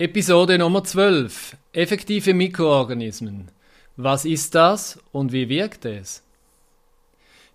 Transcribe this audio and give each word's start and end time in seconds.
Episode 0.00 0.58
Nummer 0.58 0.84
12. 0.84 1.56
Effektive 1.72 2.32
Mikroorganismen. 2.32 3.48
Was 3.96 4.24
ist 4.24 4.54
das 4.54 5.00
und 5.10 5.32
wie 5.32 5.48
wirkt 5.48 5.86
es? 5.86 6.22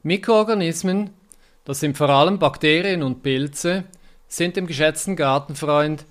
Mikroorganismen, 0.01 1.11
das 1.63 1.79
sind 1.79 1.95
vor 1.95 2.09
allem 2.09 2.39
Bakterien 2.39 3.01
und 3.01 3.23
Pilze, 3.23 3.85
sind 4.27 4.57
dem 4.57 4.67
geschätzten 4.67 5.15
Gartenfreund 5.15 6.03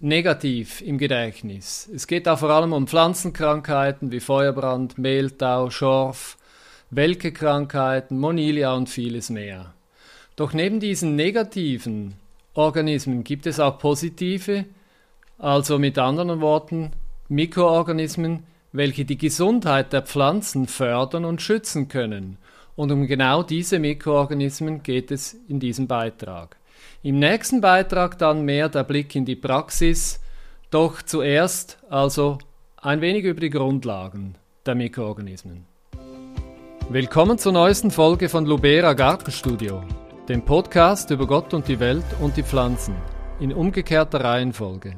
negativ 0.00 0.80
im 0.80 0.98
Gedächtnis. 0.98 1.88
Es 1.94 2.08
geht 2.08 2.26
da 2.26 2.36
vor 2.36 2.50
allem 2.50 2.72
um 2.72 2.88
Pflanzenkrankheiten 2.88 4.10
wie 4.10 4.18
Feuerbrand, 4.18 4.98
Mehltau, 4.98 5.70
Schorf, 5.70 6.36
Welke-Krankheiten, 6.90 8.18
Monilia 8.18 8.74
und 8.74 8.90
vieles 8.90 9.30
mehr. 9.30 9.72
Doch 10.34 10.52
neben 10.52 10.80
diesen 10.80 11.14
negativen 11.14 12.14
Organismen 12.54 13.22
gibt 13.22 13.46
es 13.46 13.60
auch 13.60 13.78
positive, 13.78 14.64
also 15.38 15.78
mit 15.78 15.98
anderen 15.98 16.40
Worten 16.40 16.92
Mikroorganismen, 17.28 18.44
welche 18.72 19.04
die 19.04 19.18
Gesundheit 19.18 19.92
der 19.92 20.02
Pflanzen 20.02 20.66
fördern 20.66 21.24
und 21.24 21.42
schützen 21.42 21.88
können. 21.88 22.38
Und 22.76 22.90
um 22.90 23.06
genau 23.06 23.42
diese 23.42 23.78
Mikroorganismen 23.78 24.82
geht 24.82 25.10
es 25.10 25.36
in 25.48 25.60
diesem 25.60 25.86
Beitrag. 25.86 26.56
Im 27.02 27.18
nächsten 27.18 27.60
Beitrag 27.60 28.18
dann 28.18 28.44
mehr 28.44 28.68
der 28.68 28.84
Blick 28.84 29.14
in 29.14 29.24
die 29.24 29.36
Praxis, 29.36 30.20
doch 30.70 31.02
zuerst 31.02 31.78
also 31.88 32.38
ein 32.76 33.00
wenig 33.00 33.24
über 33.24 33.40
die 33.40 33.50
Grundlagen 33.50 34.34
der 34.66 34.74
Mikroorganismen. 34.74 35.66
Willkommen 36.88 37.38
zur 37.38 37.52
neuesten 37.52 37.90
Folge 37.90 38.28
von 38.28 38.44
Lubera 38.44 38.92
Gartenstudio, 38.92 39.82
dem 40.28 40.44
Podcast 40.44 41.10
über 41.10 41.26
Gott 41.26 41.54
und 41.54 41.68
die 41.68 41.80
Welt 41.80 42.04
und 42.20 42.36
die 42.36 42.42
Pflanzen, 42.42 42.94
in 43.40 43.52
umgekehrter 43.52 44.22
Reihenfolge. 44.22 44.96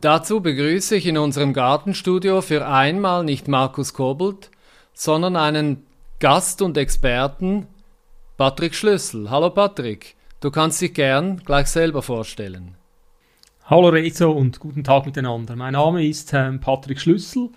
Dazu 0.00 0.40
begrüße 0.40 0.96
ich 0.96 1.04
in 1.04 1.18
unserem 1.18 1.52
Gartenstudio 1.52 2.40
für 2.40 2.66
einmal 2.66 3.22
nicht 3.22 3.48
Markus 3.48 3.92
Kobelt, 3.92 4.50
sondern 4.94 5.36
einen 5.36 5.84
Gast 6.20 6.62
und 6.62 6.78
Experten, 6.78 7.66
Patrick 8.38 8.74
Schlüssel. 8.74 9.28
Hallo 9.28 9.50
Patrick, 9.50 10.16
du 10.40 10.50
kannst 10.50 10.80
dich 10.80 10.94
gern 10.94 11.42
gleich 11.44 11.66
selber 11.66 12.00
vorstellen. 12.00 12.76
Hallo 13.66 13.88
Rezo 13.88 14.30
und 14.30 14.58
guten 14.58 14.84
Tag 14.84 15.04
miteinander. 15.04 15.54
Mein 15.54 15.74
Name 15.74 16.06
ist 16.06 16.32
ähm, 16.32 16.60
Patrick 16.60 16.98
Schlüssel. 16.98 17.50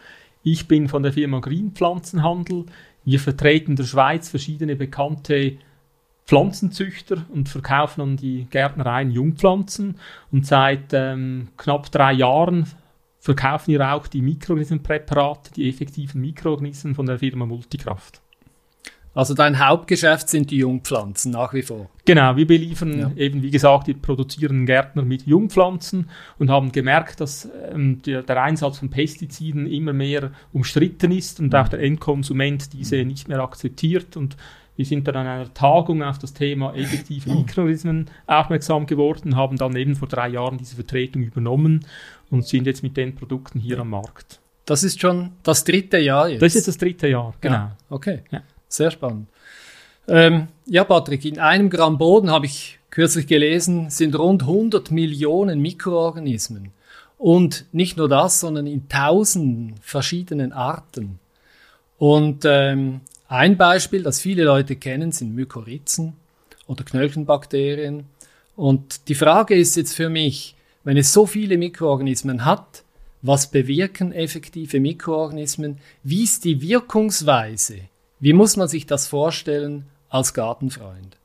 Ich 0.44 0.68
bin 0.68 0.90
von 0.90 1.02
der 1.02 1.14
Firma 1.14 1.40
Green 1.40 1.72
Pflanzenhandel. 1.72 2.66
Wir 3.06 3.22
vertreten 3.22 3.72
in 3.72 3.76
der 3.78 3.86
Schweiz 3.86 4.28
verschiedene 4.28 4.76
bekannte 4.76 5.60
Pflanzenzüchter 6.26 7.26
und 7.34 7.50
verkaufen 7.50 8.02
an 8.02 8.18
die 8.18 8.48
Gärtnereien 8.50 9.12
Jungpflanzen. 9.12 9.96
Und 10.32 10.46
seit 10.46 10.94
ähm, 10.94 11.50
knapp 11.58 11.92
drei 11.92 12.14
Jahren 12.14 12.68
verkaufen 13.20 13.72
wir 13.72 13.94
auch 13.94 14.08
die 14.08 14.22
Mikroorganismenpräparate, 14.22 15.54
die 15.54 15.70
effektiven 15.70 16.22
Mikroorganismen 16.22 16.96
von 16.96 17.06
der 17.06 17.20
Firma 17.20 17.46
Multikraft. 17.46 18.22
Also 19.16 19.36
dein 19.36 19.66
Hauptgeschäft 19.66 20.28
sind 20.28 20.50
die 20.50 20.58
Jungpflanzen 20.58 21.32
nach 21.32 21.54
wie 21.54 21.62
vor. 21.62 21.90
Genau, 22.04 22.36
wir 22.36 22.48
beliefern 22.48 23.00
ja. 23.00 23.12
eben, 23.16 23.44
wie 23.44 23.52
gesagt, 23.52 23.86
die 23.86 23.94
produzieren 23.94 24.66
Gärtner 24.66 25.04
mit 25.04 25.28
Jungpflanzen 25.28 26.10
und 26.40 26.50
haben 26.50 26.72
gemerkt, 26.72 27.22
dass 27.22 27.48
ähm, 27.72 28.02
der, 28.02 28.24
der, 28.24 28.42
Einsatz 28.42 28.80
von 28.80 28.90
Pestiziden 28.90 29.68
immer 29.68 29.94
mehr 29.94 30.32
umstritten 30.52 31.12
ist 31.12 31.40
und 31.40 31.54
auch 31.54 31.68
der 31.68 31.80
Endkonsument 31.82 32.74
diese 32.74 33.06
nicht 33.06 33.28
mehr 33.28 33.40
akzeptiert 33.40 34.18
und 34.18 34.36
wir 34.76 34.86
sind 34.86 35.08
dann 35.08 35.16
an 35.16 35.28
einer 35.28 35.54
Tagung 35.54 36.02
auf 36.02 36.18
das 36.18 36.34
Thema 36.34 36.74
effektive 36.76 37.30
Mikroorganismen 37.34 38.10
aufmerksam 38.26 38.86
geworden, 38.86 39.36
haben 39.36 39.58
dann 39.58 39.76
eben 39.76 39.96
vor 39.96 40.08
drei 40.08 40.30
Jahren 40.30 40.58
diese 40.58 40.76
Vertretung 40.76 41.24
übernommen 41.24 41.86
und 42.32 42.48
sind 42.48 42.66
jetzt 42.66 42.84
mit 42.84 42.98
den 42.98 43.16
Produkten 43.16 43.60
hier 43.60 43.80
am 43.80 43.92
Markt. 43.92 44.40
Das 44.66 44.84
ist 44.84 45.00
schon 45.00 45.32
das 45.44 45.64
dritte 45.64 46.00
Jahr 46.00 46.30
jetzt? 46.30 46.42
Das 46.42 46.48
ist 46.50 46.56
jetzt 46.56 46.68
das 46.70 46.78
dritte 46.78 47.08
Jahr, 47.08 47.34
genau. 47.42 47.56
Ja, 47.56 47.78
okay, 47.90 48.20
ja. 48.32 48.42
sehr 48.68 48.92
spannend. 48.92 49.28
Ähm, 50.08 50.48
ja, 50.66 50.84
Patrick, 50.84 51.26
in 51.26 51.40
einem 51.40 51.70
Gramm 51.70 51.98
Boden 51.98 52.32
habe 52.32 52.46
ich 52.46 52.80
kürzlich 52.90 53.28
gelesen, 53.28 53.90
sind 53.90 54.18
rund 54.18 54.44
100 54.44 54.92
Millionen 54.92 55.62
Mikroorganismen. 55.62 56.72
Und 57.18 57.66
nicht 57.72 57.98
nur 57.98 58.10
das, 58.10 58.40
sondern 58.40 58.68
in 58.68 58.90
tausenden 58.90 59.76
verschiedenen 59.82 60.52
Arten. 60.52 61.20
Und 61.98 62.44
ähm, 62.46 63.02
ein 63.34 63.58
Beispiel, 63.58 64.04
das 64.04 64.22
viele 64.22 64.44
Leute 64.44 64.76
kennen, 64.76 65.12
sind 65.12 65.34
Mykorrhizen 65.34 66.14
oder 66.68 66.84
Knöchelbakterien. 66.84 68.06
Und 68.56 69.08
die 69.08 69.16
Frage 69.16 69.56
ist 69.56 69.76
jetzt 69.76 69.96
für 69.96 70.10
mich, 70.10 70.56
wenn 70.84 70.98
es 70.98 71.12
so 71.12 71.26
viele 71.26 71.58
Mikroorganismen 71.58 72.46
hat, 72.46 72.84
was 73.24 73.50
bewirken 73.50 74.12
effektive 74.12 74.80
Mikroorganismen? 74.80 75.78
Wie 76.04 76.24
ist 76.24 76.46
die 76.46 76.62
Wirkungsweise? 76.62 77.80
Wie 78.20 78.34
muss 78.34 78.56
man 78.56 78.68
sich 78.68 78.86
das 78.86 79.08
vorstellen 79.08 79.86
als 80.10 80.36
Gartenfreund? 80.36 81.18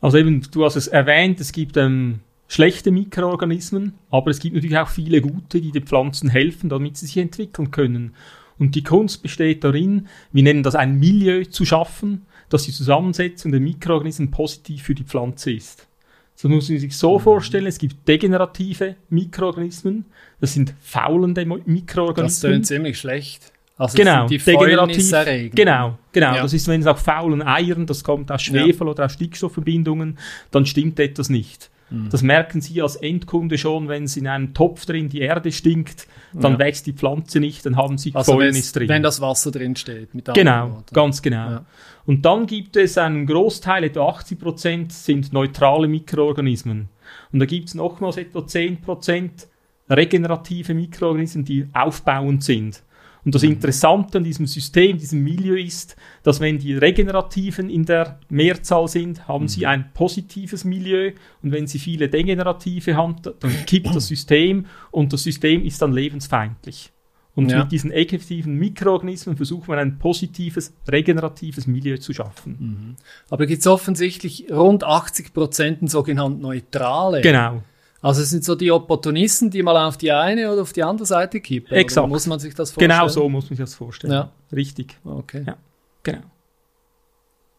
Also 0.00 0.16
eben, 0.16 0.46
du 0.52 0.64
hast 0.64 0.76
es 0.76 0.86
erwähnt, 0.86 1.38
es 1.38 1.52
gibt 1.52 1.76
ähm, 1.76 2.20
schlechte 2.48 2.92
Mikroorganismen, 2.92 3.92
aber 4.10 4.30
es 4.30 4.38
gibt 4.38 4.54
natürlich 4.54 4.78
auch 4.78 4.88
viele 4.88 5.20
gute, 5.20 5.60
die 5.60 5.70
den 5.70 5.84
Pflanzen 5.84 6.30
helfen, 6.30 6.70
damit 6.70 6.96
sie 6.96 7.06
sich 7.06 7.18
entwickeln 7.18 7.70
können. 7.70 8.14
Und 8.58 8.74
die 8.74 8.82
Kunst 8.82 9.22
besteht 9.22 9.64
darin, 9.64 10.08
wir 10.32 10.42
nennen 10.42 10.62
das 10.62 10.74
ein 10.74 10.98
Milieu 10.98 11.44
zu 11.44 11.64
schaffen, 11.64 12.26
dass 12.48 12.64
die 12.64 12.72
Zusammensetzung 12.72 13.50
der 13.50 13.60
Mikroorganismen 13.60 14.30
positiv 14.30 14.82
für 14.82 14.94
die 14.94 15.04
Pflanze 15.04 15.52
ist. 15.52 15.88
So 16.36 16.48
muss 16.48 16.68
man 16.68 16.78
sich 16.78 16.96
so 16.96 17.18
mhm. 17.18 17.22
vorstellen, 17.22 17.66
es 17.66 17.78
gibt 17.78 18.06
degenerative 18.08 18.96
Mikroorganismen, 19.08 20.04
das 20.40 20.52
sind 20.54 20.74
faulende 20.80 21.44
Mikroorganismen. 21.46 22.24
Das 22.26 22.40
tönt 22.40 22.66
ziemlich 22.66 22.98
schlecht. 22.98 23.52
Also 23.76 23.96
genau, 23.96 24.28
die 24.28 24.38
degenerativ. 24.38 25.10
Genau, 25.52 25.98
genau. 26.12 26.34
Ja. 26.34 26.42
Das 26.42 26.52
ist, 26.52 26.68
wenn 26.68 26.80
es 26.80 26.86
auch 26.86 26.98
faulen 26.98 27.42
Eiern, 27.42 27.86
das 27.86 28.04
kommt 28.04 28.30
aus 28.30 28.42
Schwefel 28.42 28.86
ja. 28.86 28.92
oder 28.92 29.04
aus 29.06 29.14
Stickstoffverbindungen, 29.14 30.18
dann 30.52 30.64
stimmt 30.64 31.00
etwas 31.00 31.28
nicht. 31.28 31.70
Mhm. 31.90 32.08
Das 32.10 32.22
merken 32.22 32.60
Sie 32.60 32.80
als 32.82 32.96
Endkunde 32.96 33.58
schon, 33.58 33.88
wenn 33.88 34.04
es 34.04 34.16
in 34.16 34.26
einem 34.26 34.54
Topf 34.54 34.86
drin 34.86 35.08
die 35.08 35.20
Erde 35.20 35.52
stinkt, 35.52 36.06
dann 36.32 36.52
ja. 36.52 36.58
wächst 36.58 36.86
die 36.86 36.92
Pflanze 36.92 37.40
nicht, 37.40 37.64
dann 37.64 37.76
haben 37.76 37.98
Sie 37.98 38.14
also 38.14 38.32
Fäulnis 38.32 38.72
drin. 38.72 38.88
Wenn 38.88 39.02
das 39.02 39.20
Wasser 39.20 39.50
drin 39.50 39.76
steht. 39.76 40.10
genau, 40.34 40.82
ganz 40.92 41.22
genau. 41.22 41.50
Ja. 41.50 41.66
Und 42.06 42.24
dann 42.24 42.46
gibt 42.46 42.76
es 42.76 42.98
einen 42.98 43.26
Großteil, 43.26 43.84
etwa 43.84 44.08
80 44.08 44.38
Prozent, 44.38 44.92
sind 44.92 45.32
neutrale 45.32 45.88
Mikroorganismen. 45.88 46.88
Und 47.32 47.38
da 47.40 47.46
gibt 47.46 47.68
es 47.68 47.74
nochmals 47.74 48.16
etwa 48.16 48.46
10 48.46 48.80
Prozent 48.80 49.48
regenerative 49.88 50.74
Mikroorganismen, 50.74 51.44
die 51.44 51.68
aufbauend 51.72 52.42
sind. 52.42 52.82
Und 53.24 53.34
das 53.34 53.42
mhm. 53.42 53.52
Interessante 53.52 54.18
an 54.18 54.24
diesem 54.24 54.46
System, 54.46 54.98
diesem 54.98 55.22
Milieu 55.22 55.56
ist, 55.56 55.96
dass 56.22 56.40
wenn 56.40 56.58
die 56.58 56.74
Regenerativen 56.74 57.70
in 57.70 57.84
der 57.84 58.18
Mehrzahl 58.28 58.86
sind, 58.88 59.26
haben 59.26 59.48
sie 59.48 59.60
mhm. 59.60 59.66
ein 59.66 59.92
positives 59.94 60.64
Milieu 60.64 61.12
und 61.42 61.52
wenn 61.52 61.66
sie 61.66 61.78
viele 61.78 62.08
Degenerative 62.08 62.96
haben, 62.96 63.16
dann 63.22 63.66
kippt 63.66 63.94
das 63.94 64.08
System 64.08 64.66
und 64.90 65.12
das 65.12 65.22
System 65.22 65.64
ist 65.64 65.80
dann 65.80 65.92
lebensfeindlich. 65.92 66.90
Und 67.36 67.50
ja. 67.50 67.60
mit 67.60 67.72
diesen 67.72 67.90
effektiven 67.90 68.56
Mikroorganismen 68.58 69.36
versucht 69.36 69.66
man 69.66 69.78
ein 69.78 69.98
positives, 69.98 70.72
regeneratives 70.86 71.66
Milieu 71.66 71.96
zu 71.96 72.12
schaffen. 72.12 72.56
Mhm. 72.58 72.96
Aber 73.28 73.46
gibt 73.46 73.60
es 73.60 73.66
offensichtlich 73.66 74.46
rund 74.52 74.84
80 74.84 75.34
Prozent 75.34 75.90
sogenannte 75.90 76.40
neutrale. 76.40 77.22
Genau. 77.22 77.62
Also 78.04 78.20
es 78.20 78.28
sind 78.28 78.44
so 78.44 78.54
die 78.54 78.70
Opportunisten, 78.70 79.48
die 79.50 79.62
mal 79.62 79.82
auf 79.88 79.96
die 79.96 80.12
eine 80.12 80.52
oder 80.52 80.60
auf 80.60 80.74
die 80.74 80.82
andere 80.82 81.06
Seite 81.06 81.40
kippen. 81.40 81.74
Exakt. 81.74 82.06
muss 82.06 82.26
man 82.26 82.38
sich 82.38 82.54
das 82.54 82.70
vorstellen? 82.70 82.90
Genau 82.90 83.08
so 83.08 83.26
muss 83.30 83.44
man 83.44 83.56
sich 83.56 83.60
das 83.60 83.74
vorstellen. 83.74 84.12
Ja. 84.12 84.30
Richtig. 84.52 84.98
Okay. 85.06 85.44
Ja, 85.46 85.56
genau. 86.02 86.24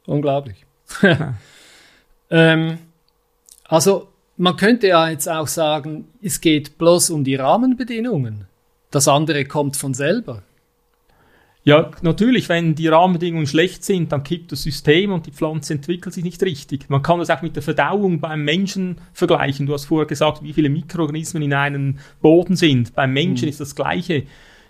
Unglaublich. 0.06 0.64
ähm, 2.30 2.78
also 3.64 4.10
man 4.38 4.56
könnte 4.56 4.86
ja 4.86 5.10
jetzt 5.10 5.28
auch 5.28 5.48
sagen, 5.48 6.10
es 6.22 6.40
geht 6.40 6.78
bloß 6.78 7.10
um 7.10 7.24
die 7.24 7.34
Rahmenbedingungen. 7.34 8.46
Das 8.92 9.08
andere 9.08 9.46
kommt 9.46 9.78
von 9.78 9.96
selber. 9.96 10.44
Ja, 11.68 11.90
natürlich, 12.04 12.48
wenn 12.48 12.76
die 12.76 12.88
Rahmenbedingungen 12.88 13.48
schlecht 13.48 13.84
sind, 13.84 14.12
dann 14.12 14.24
kippt 14.24 14.52
das 14.52 14.62
System 14.62 15.12
und 15.12 15.26
die 15.26 15.32
Pflanze 15.32 15.74
entwickelt 15.74 16.14
sich 16.14 16.24
nicht 16.24 16.44
richtig. 16.44 16.92
Man 16.92 17.02
kann 17.02 17.18
das 17.18 17.32
auch 17.32 17.42
mit 17.42 17.56
der 17.56 17.64
Verdauung 17.64 18.20
beim 18.20 18.46
Menschen 18.46 19.00
vergleichen. 19.14 19.66
Du 19.66 19.74
hast 19.74 19.86
vorher 19.86 20.06
gesagt, 20.06 20.44
wie 20.44 20.54
viele 20.54 20.70
Mikroorganismen 20.70 21.42
in 21.42 21.54
einem 21.56 21.98
Boden 22.22 22.56
sind. 22.56 22.94
Beim 22.94 23.14
Menschen 23.14 23.46
mhm. 23.46 23.50
ist 23.50 23.62
das 23.62 23.76
Gleiche. 23.76 24.26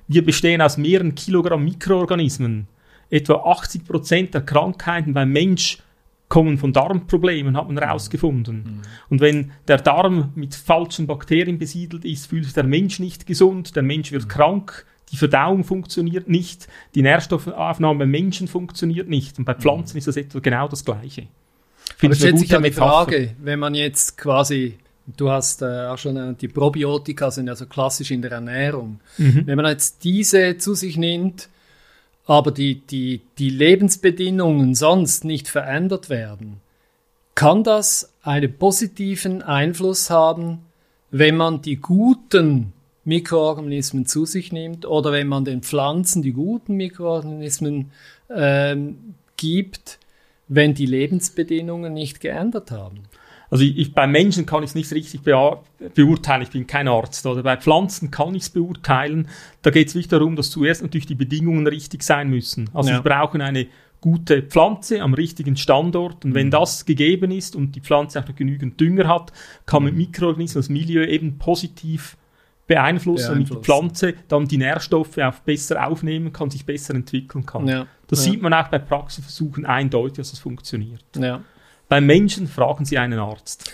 Wir 0.08 0.24
bestehen 0.24 0.62
aus 0.62 0.78
mehreren 0.78 1.16
Kilogramm 1.16 1.66
Mikroorganismen. 1.66 2.70
Etwa 3.10 3.44
80 3.44 3.84
Prozent 3.84 4.34
der 4.34 4.42
Krankheiten 4.42 5.14
beim 5.14 5.34
Mensch 5.34 5.80
kommen 6.30 6.58
von 6.58 6.72
Darmproblemen, 6.72 7.58
hat 7.58 7.68
man 7.68 7.78
herausgefunden. 7.78 8.56
Mhm. 8.56 8.82
Und 9.10 9.20
wenn 9.20 9.52
der 9.68 9.78
Darm 9.78 10.32
mit 10.36 10.56
falschen 10.56 11.08
Bakterien 11.08 11.58
besiedelt 11.58 12.06
ist, 12.06 12.28
fühlt 12.28 12.46
sich 12.46 12.54
der 12.54 12.64
Mensch 12.64 13.00
nicht 13.00 13.26
gesund, 13.28 13.76
der 13.76 13.84
Mensch 13.84 14.14
wird 14.14 14.24
mhm. 14.24 14.30
krank, 14.30 14.86
die 15.12 15.18
Verdauung 15.18 15.64
funktioniert 15.64 16.28
nicht, 16.28 16.68
die 16.96 17.02
Nährstoffaufnahme 17.02 18.00
beim 18.00 18.12
Menschen 18.12 18.48
funktioniert 18.48 19.08
nicht. 19.08 19.38
Und 19.38 19.46
bei 19.46 19.54
Pflanzen 19.54 19.96
mhm. 19.96 20.00
ist 20.00 20.08
das 20.08 20.18
etwa 20.18 20.40
genau 20.40 20.68
das 20.68 20.84
Gleiche. 20.84 21.28
Finde 21.98 22.14
Aber 22.14 22.16
stellt 22.16 22.40
sich 22.40 22.50
ja 22.50 22.60
die 22.60 22.72
Frage, 22.72 23.36
wenn 23.40 23.60
man 23.60 23.76
jetzt 23.76 24.18
quasi 24.18 24.78
Du 25.18 25.30
hast 25.30 25.62
äh, 25.62 25.86
auch 25.86 25.98
schon, 25.98 26.18
äh, 26.18 26.34
die 26.34 26.48
Probiotika 26.48 27.30
sind 27.30 27.48
ja 27.48 27.56
so 27.56 27.68
klassisch 27.68 28.12
in 28.12 28.22
der 28.22 28.32
Ernährung. 28.32 29.00
Wenn 29.18 29.56
man 29.56 29.68
jetzt 29.68 30.04
diese 30.04 30.58
zu 30.58 30.74
sich 30.74 30.98
nimmt, 30.98 31.50
aber 32.26 32.52
die, 32.52 32.82
die, 32.82 33.22
die 33.38 33.52
Lebensbedingungen 33.52 34.74
sonst 34.74 35.24
nicht 35.24 35.48
verändert 35.48 36.10
werden, 36.10 36.60
kann 37.36 37.64
das 37.64 38.14
einen 38.24 38.58
positiven 38.58 39.44
Einfluss 39.44 40.10
haben, 40.10 40.60
wenn 41.12 41.38
man 41.38 41.62
die 41.62 41.76
guten 41.76 42.74
Mikroorganismen 43.06 44.06
zu 44.06 44.26
sich 44.26 44.52
nimmt 44.52 44.86
oder 44.86 45.12
wenn 45.12 45.28
man 45.28 45.46
den 45.46 45.62
Pflanzen 45.62 46.22
die 46.22 46.34
guten 46.34 46.76
Mikroorganismen 46.76 47.92
ähm, 48.30 49.16
gibt, 49.38 50.00
wenn 50.48 50.74
die 50.74 50.86
Lebensbedingungen 50.86 51.94
nicht 51.94 52.20
geändert 52.20 52.72
haben. 52.72 53.04
Also 53.50 53.64
ich, 53.64 53.78
ich, 53.78 53.94
bei 53.94 54.08
Menschen 54.08 54.46
kann 54.46 54.64
ich 54.64 54.72
es 54.72 54.76
nicht 54.76 54.92
richtig 54.92 55.22
beurteilen, 55.22 56.42
ich 56.42 56.50
bin 56.50 56.68
kein 56.68 56.88
Arzt. 56.88 57.26
Oder 57.26 57.44
bei 57.44 57.58
Pflanzen 57.58 58.10
kann 58.12 58.34
ich 58.34 58.44
es 58.44 58.50
beurteilen. 58.50 59.28
Da 59.62 59.70
geht 59.70 59.88
es 59.88 59.94
wirklich 59.94 60.08
darum, 60.08 60.36
dass 60.36 60.50
zuerst 60.50 60.82
natürlich 60.82 61.06
die 61.06 61.16
Bedingungen 61.16 61.68
richtig 61.68 62.04
sein 62.04 62.30
müssen. 62.30 62.70
Also 62.74 62.90
ja. 62.90 62.98
wir 62.98 63.04
brauchen 63.04 63.42
eine 63.42 63.68
gute 64.02 64.42
Pflanze 64.42 65.02
am 65.02 65.14
richtigen 65.14 65.58
Standort. 65.58 66.26
Und 66.26 66.34
wenn 66.34 66.48
mhm. 66.48 66.52
das 66.52 66.86
gegeben 66.86 67.32
ist 67.32 67.56
und 67.56 67.76
die 67.76 67.82
Pflanze 67.82 68.20
auch 68.20 68.28
noch 68.28 68.36
genügend 68.36 68.80
Dünger 68.80 69.08
hat, 69.08 69.32
kann 69.66 69.84
man 69.84 69.94
mhm. 69.94 70.00
Mikroorganismen 70.00 70.62
das 70.62 70.70
Milieu 70.70 71.06
eben 71.06 71.38
positiv 71.38 72.18
beeinflussen, 72.68 73.30
damit 73.30 73.50
die 73.50 73.56
Pflanze 73.56 74.14
dann 74.28 74.48
die 74.48 74.58
Nährstoffe 74.58 75.18
auch 75.20 75.40
besser 75.40 75.88
aufnehmen 75.88 76.34
kann, 76.34 76.50
sich 76.50 76.66
besser 76.66 76.96
entwickeln 76.96 77.46
kann. 77.46 77.68
Ja. 77.68 77.88
Das 78.08 78.26
ja. 78.26 78.32
sieht 78.32 78.42
man 78.42 78.54
auch 78.54 78.68
bei 78.70 78.80
Praxisversuchen 78.80 79.66
eindeutig, 79.66 80.18
dass 80.18 80.32
das 80.32 80.40
funktioniert. 80.40 81.04
Ja. 81.18 81.44
Beim 81.88 82.06
Menschen 82.06 82.48
fragen 82.48 82.86
Sie 82.86 82.98
einen 82.98 83.20
Arzt. 83.20 83.72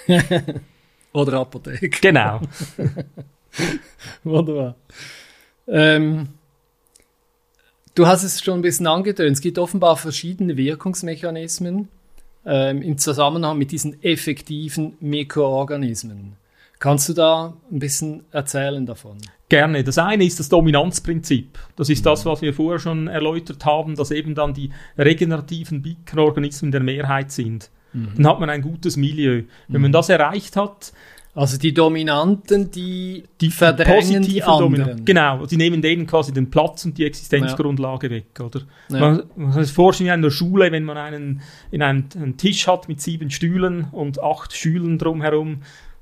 Oder 1.14 1.40
Apotheke. 1.40 1.90
Genau. 1.90 2.42
Wunderbar. 4.24 4.76
Ähm, 5.68 6.30
du 7.96 8.08
hast 8.08 8.24
es 8.24 8.42
schon 8.42 8.60
ein 8.60 8.62
bisschen 8.62 8.88
angetönt. 8.88 9.36
Es 9.36 9.42
gibt 9.42 9.58
offenbar 9.58 9.98
verschiedene 9.98 10.58
Wirkungsmechanismen 10.58 11.90
ähm, 12.46 12.82
im 12.82 12.98
Zusammenhang 12.98 13.58
mit 13.58 13.72
diesen 13.72 14.02
effektiven 14.04 14.96
Mikroorganismen. 15.00 16.36
Kannst 16.81 17.07
du 17.10 17.13
da 17.13 17.54
ein 17.72 17.78
bisschen 17.78 18.24
erzählen 18.31 18.88
davon? 18.88 19.18
Gerne. 19.50 19.83
Das 19.83 20.00
eine 20.00 20.25
ist 20.25 20.39
das 20.39 20.50
Dominanzprinzip. 20.50 21.60
Das 21.75 21.89
ist 21.89 22.04
das, 22.07 22.25
was 22.25 22.42
wir 22.42 22.56
vorher 22.56 22.80
schon 22.80 23.07
erläutert 23.07 23.63
haben, 23.66 23.95
dass 23.95 24.10
eben 24.10 24.33
dann 24.33 24.56
die 24.56 24.72
regenerativen 24.98 25.83
Mikroorganismen 25.83 26.72
der 26.72 26.81
Mehrheit 26.81 27.31
sind. 27.31 27.69
Mhm. 27.94 28.13
Dann 28.18 28.28
hat 28.28 28.39
man 28.39 28.50
ein 28.50 28.63
gutes 28.63 28.98
Milieu. 28.98 29.44
Wenn 29.68 29.78
mhm. 29.78 29.81
man 29.83 29.92
das 29.92 30.10
erreicht 30.10 30.57
hat, 30.57 30.92
also 31.36 31.60
die 31.60 31.72
Dominanten, 31.72 32.72
die, 32.72 33.25
die 33.39 33.51
verdrängen 33.51 34.24
die 34.24 34.42
anderen. 34.42 34.72
Dominanten. 34.72 35.06
Genau, 35.06 35.45
die 35.45 35.57
nehmen 35.57 35.84
denen 35.84 36.07
quasi 36.07 36.34
den 36.34 36.50
Platz 36.50 36.84
und 36.84 36.98
die 36.98 37.06
Existenzgrundlage 37.06 38.07
ja. 38.07 38.13
weg, 38.13 38.39
oder? 38.44 38.62
Ja. 38.89 39.00
Man, 39.00 39.24
man 39.36 39.54
kann 39.54 39.63
sich 39.63 39.74
vorstellen, 39.74 40.12
in 40.12 40.24
der 40.24 40.31
Schule, 40.31 40.72
wenn 40.72 40.84
man 40.84 40.98
einen, 40.98 41.42
in 41.69 41.84
einen, 41.84 42.10
einen 42.16 42.38
Tisch 42.38 42.68
hat 42.68 42.89
mit 42.89 43.01
sieben 43.01 43.30
Stühlen 43.30 43.86
und 43.92 44.22
acht 44.22 44.54
Schülern 44.57 44.98
drumherum, 44.98 45.62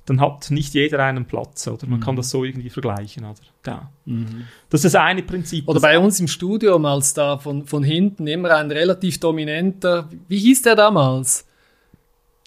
dann 0.10 0.20
hat 0.20 0.50
nicht 0.50 0.74
jeder 0.74 1.04
einen 1.04 1.26
Platz, 1.26 1.68
oder? 1.68 1.86
Man 1.86 2.00
mhm. 2.00 2.04
kann 2.04 2.16
das 2.16 2.30
so 2.32 2.44
irgendwie 2.44 2.70
vergleichen, 2.70 3.26
oder? 3.26 3.40
Ja. 3.66 3.90
Mhm. 4.06 4.46
Das 4.70 4.84
ist 4.84 4.94
das 4.94 5.02
eine 5.02 5.22
Prinzip. 5.22 5.68
Oder 5.68 5.80
bei 5.80 6.00
uns 6.00 6.20
im 6.20 6.28
Studium, 6.28 6.86
als 6.86 7.14
da 7.14 7.38
von, 7.38 7.66
von 7.66 7.84
hinten 7.84 8.26
immer 8.28 8.56
ein 8.56 8.72
relativ 8.72 9.20
dominanter, 9.20 10.10
wie 10.28 10.40
hieß 10.40 10.64
der 10.64 10.76
damals? 10.76 11.46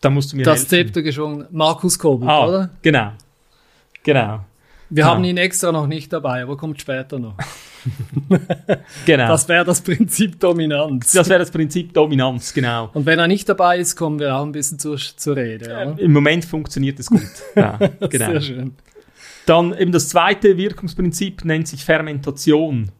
Da 0.01 0.11
musst 0.11 0.33
du 0.33 0.37
mir 0.37 0.43
Das 0.43 0.61
helfen. 0.61 0.69
Zepter 0.71 1.03
geschwungen, 1.03 1.47
Markus 1.53 1.99
Kobel, 1.99 2.29
ah, 2.29 2.47
oder? 2.47 2.71
Genau. 2.83 3.13
Genau. 4.03 4.45
Wir 4.95 5.05
ja. 5.05 5.11
haben 5.11 5.25
ihn 5.25 5.39
extra 5.39 5.73
noch 5.73 5.87
nicht 5.87 6.13
dabei, 6.13 6.43
aber 6.43 6.59
kommt 6.59 6.79
später 6.79 7.19
noch. 7.19 7.35
genau. 9.07 9.29
Das 9.29 9.49
wäre 9.49 9.65
das 9.65 9.81
Prinzip 9.81 10.39
Dominanz. 10.39 11.13
Das 11.13 11.31
wäre 11.31 11.39
das 11.39 11.51
Prinzip 11.51 11.95
Dominanz, 11.95 12.53
genau. 12.53 12.91
Und 12.93 13.07
wenn 13.07 13.19
er 13.19 13.27
nicht 13.27 13.49
dabei 13.49 13.79
ist, 13.79 13.97
kommen 13.97 14.19
wir 14.19 14.37
auch 14.37 14.45
ein 14.45 14.53
bisschen 14.53 14.79
zur, 14.79 14.99
zur 14.99 15.37
Rede. 15.37 15.71
Ja, 15.71 15.83
Im 15.93 16.13
Moment 16.13 16.45
funktioniert 16.45 17.01
es 17.01 17.07
gut. 17.07 17.23
Ja, 17.57 17.79
genau. 18.01 18.33
Sehr 18.33 18.41
schön. 18.43 18.77
Dann 19.47 19.75
eben 19.77 19.93
das 19.93 20.11
zweite 20.11 20.59
Wirkungsprinzip 20.59 21.43
nennt 21.47 21.69
sich 21.69 21.87
Fermentation. 21.87 22.91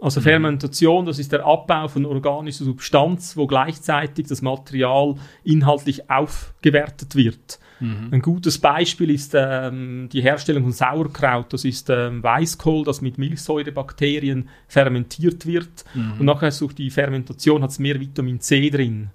Also 0.00 0.20
mhm. 0.20 0.24
Fermentation, 0.24 1.06
das 1.06 1.18
ist 1.18 1.32
der 1.32 1.44
Abbau 1.44 1.88
von 1.88 2.06
organischer 2.06 2.64
Substanz, 2.64 3.36
wo 3.36 3.48
gleichzeitig 3.48 4.28
das 4.28 4.42
Material 4.42 5.16
inhaltlich 5.42 6.08
aufgewertet 6.08 7.16
wird. 7.16 7.58
Mhm. 7.82 8.08
Ein 8.12 8.22
gutes 8.22 8.58
Beispiel 8.58 9.10
ist 9.10 9.32
ähm, 9.34 10.08
die 10.12 10.22
Herstellung 10.22 10.62
von 10.62 10.72
Sauerkraut. 10.72 11.52
Das 11.52 11.64
ist 11.64 11.90
ähm, 11.90 12.22
Weißkohl, 12.22 12.84
das 12.84 13.00
mit 13.00 13.18
Milchsäurebakterien 13.18 14.48
fermentiert 14.68 15.44
wird. 15.46 15.84
Mhm. 15.94 16.20
Und 16.20 16.26
nachher 16.26 16.52
durch 16.52 16.74
die 16.74 16.90
Fermentation 16.90 17.62
hat 17.62 17.70
es 17.70 17.80
mehr 17.80 17.98
Vitamin 17.98 18.40
C 18.40 18.70
drin. 18.70 19.10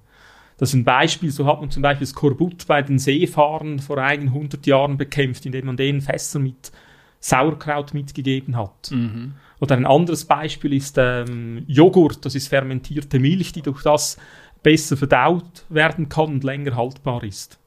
Das 0.58 0.70
ist 0.70 0.76
ein 0.76 0.84
Beispiel, 0.84 1.32
so 1.32 1.46
hat 1.46 1.62
man 1.62 1.72
zum 1.72 1.84
Beispiel 1.84 2.06
das 2.06 2.16
Korbut 2.16 2.68
bei 2.68 2.82
den 2.82 3.00
Seefahrern 3.00 3.80
vor 3.80 4.00
einigen 4.00 4.34
hundert 4.34 4.66
Jahren 4.66 4.98
bekämpft, 4.98 5.46
indem 5.46 5.68
man 5.68 5.78
denen 5.78 6.02
Fässer 6.02 6.40
mit 6.40 6.72
Sauerkraut 7.20 7.94
mitgegeben 7.94 8.58
hat. 8.58 8.92
Mhm. 8.92 9.34
Oder 9.60 9.76
ein 9.78 9.86
anderes 9.86 10.26
Beispiel 10.26 10.74
ist 10.74 10.98
ähm, 10.98 11.64
Joghurt, 11.68 12.26
das 12.26 12.36
ist 12.36 12.48
fermentierte 12.48 13.20
Milch, 13.20 13.54
die 13.54 13.62
durch 13.62 13.84
das 13.84 14.18
besser 14.62 14.98
verdaut 14.98 15.64
werden 15.70 16.10
kann 16.10 16.34
und 16.34 16.44
länger 16.44 16.76
haltbar 16.76 17.24
ist. 17.24 17.60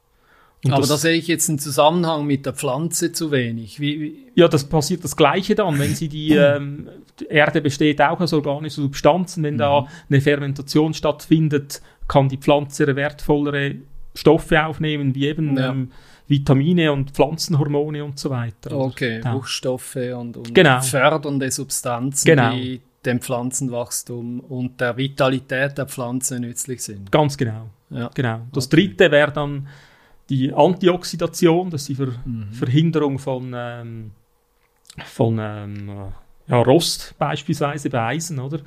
Und 0.64 0.72
Aber 0.72 0.86
da 0.86 0.96
sehe 0.98 1.14
ich 1.14 1.26
jetzt 1.26 1.48
einen 1.48 1.58
Zusammenhang 1.58 2.26
mit 2.26 2.44
der 2.44 2.52
Pflanze 2.52 3.12
zu 3.12 3.30
wenig. 3.30 3.80
Wie, 3.80 4.00
wie? 4.00 4.26
Ja, 4.34 4.46
das 4.46 4.64
passiert 4.64 5.02
das 5.04 5.16
Gleiche 5.16 5.54
dann, 5.54 5.78
wenn 5.78 5.94
sie 5.94 6.08
die, 6.08 6.34
ähm, 6.34 6.88
die 7.18 7.26
Erde 7.26 7.62
besteht 7.62 8.02
auch 8.02 8.20
aus 8.20 8.34
organischen 8.34 8.82
Substanzen, 8.82 9.42
wenn 9.42 9.54
mhm. 9.54 9.58
da 9.58 9.86
eine 10.08 10.20
Fermentation 10.20 10.92
stattfindet, 10.92 11.80
kann 12.08 12.28
die 12.28 12.36
Pflanze 12.36 12.94
wertvollere 12.94 13.76
Stoffe 14.14 14.62
aufnehmen, 14.64 15.14
wie 15.14 15.28
eben 15.28 15.56
ja. 15.56 15.70
ähm, 15.70 15.92
Vitamine 16.28 16.92
und 16.92 17.12
Pflanzenhormone 17.12 18.04
und 18.04 18.18
so 18.18 18.28
weiter. 18.28 18.76
Okay, 18.76 19.20
ja. 19.24 19.32
Buchstoffe 19.32 19.96
und, 19.96 20.36
und 20.36 20.54
genau. 20.54 20.80
fördernde 20.80 21.50
Substanzen, 21.50 22.26
genau. 22.26 22.52
die 22.52 22.82
dem 23.04 23.20
Pflanzenwachstum 23.20 24.40
und 24.40 24.80
der 24.80 24.96
Vitalität 24.96 25.78
der 25.78 25.86
Pflanze 25.86 26.38
nützlich 26.38 26.82
sind. 26.82 27.10
Ganz 27.10 27.36
genau. 27.36 27.70
Ja. 27.88 28.10
genau. 28.14 28.42
Das 28.52 28.66
okay. 28.66 28.76
dritte 28.88 29.10
wäre 29.10 29.32
dann 29.32 29.66
die 30.30 30.52
Antioxidation, 30.52 31.70
das 31.70 31.82
ist 31.82 31.88
die 31.88 31.94
Ver 31.96 32.12
mhm. 32.24 32.52
Verhinderung 32.52 33.18
von, 33.18 33.52
ähm, 33.54 34.12
von 35.04 35.38
ähm, 35.40 35.90
ja, 36.46 36.62
Rost 36.62 37.14
beispielsweise 37.18 37.90
bei 37.90 38.00
Eisen, 38.00 38.38
oder? 38.38 38.60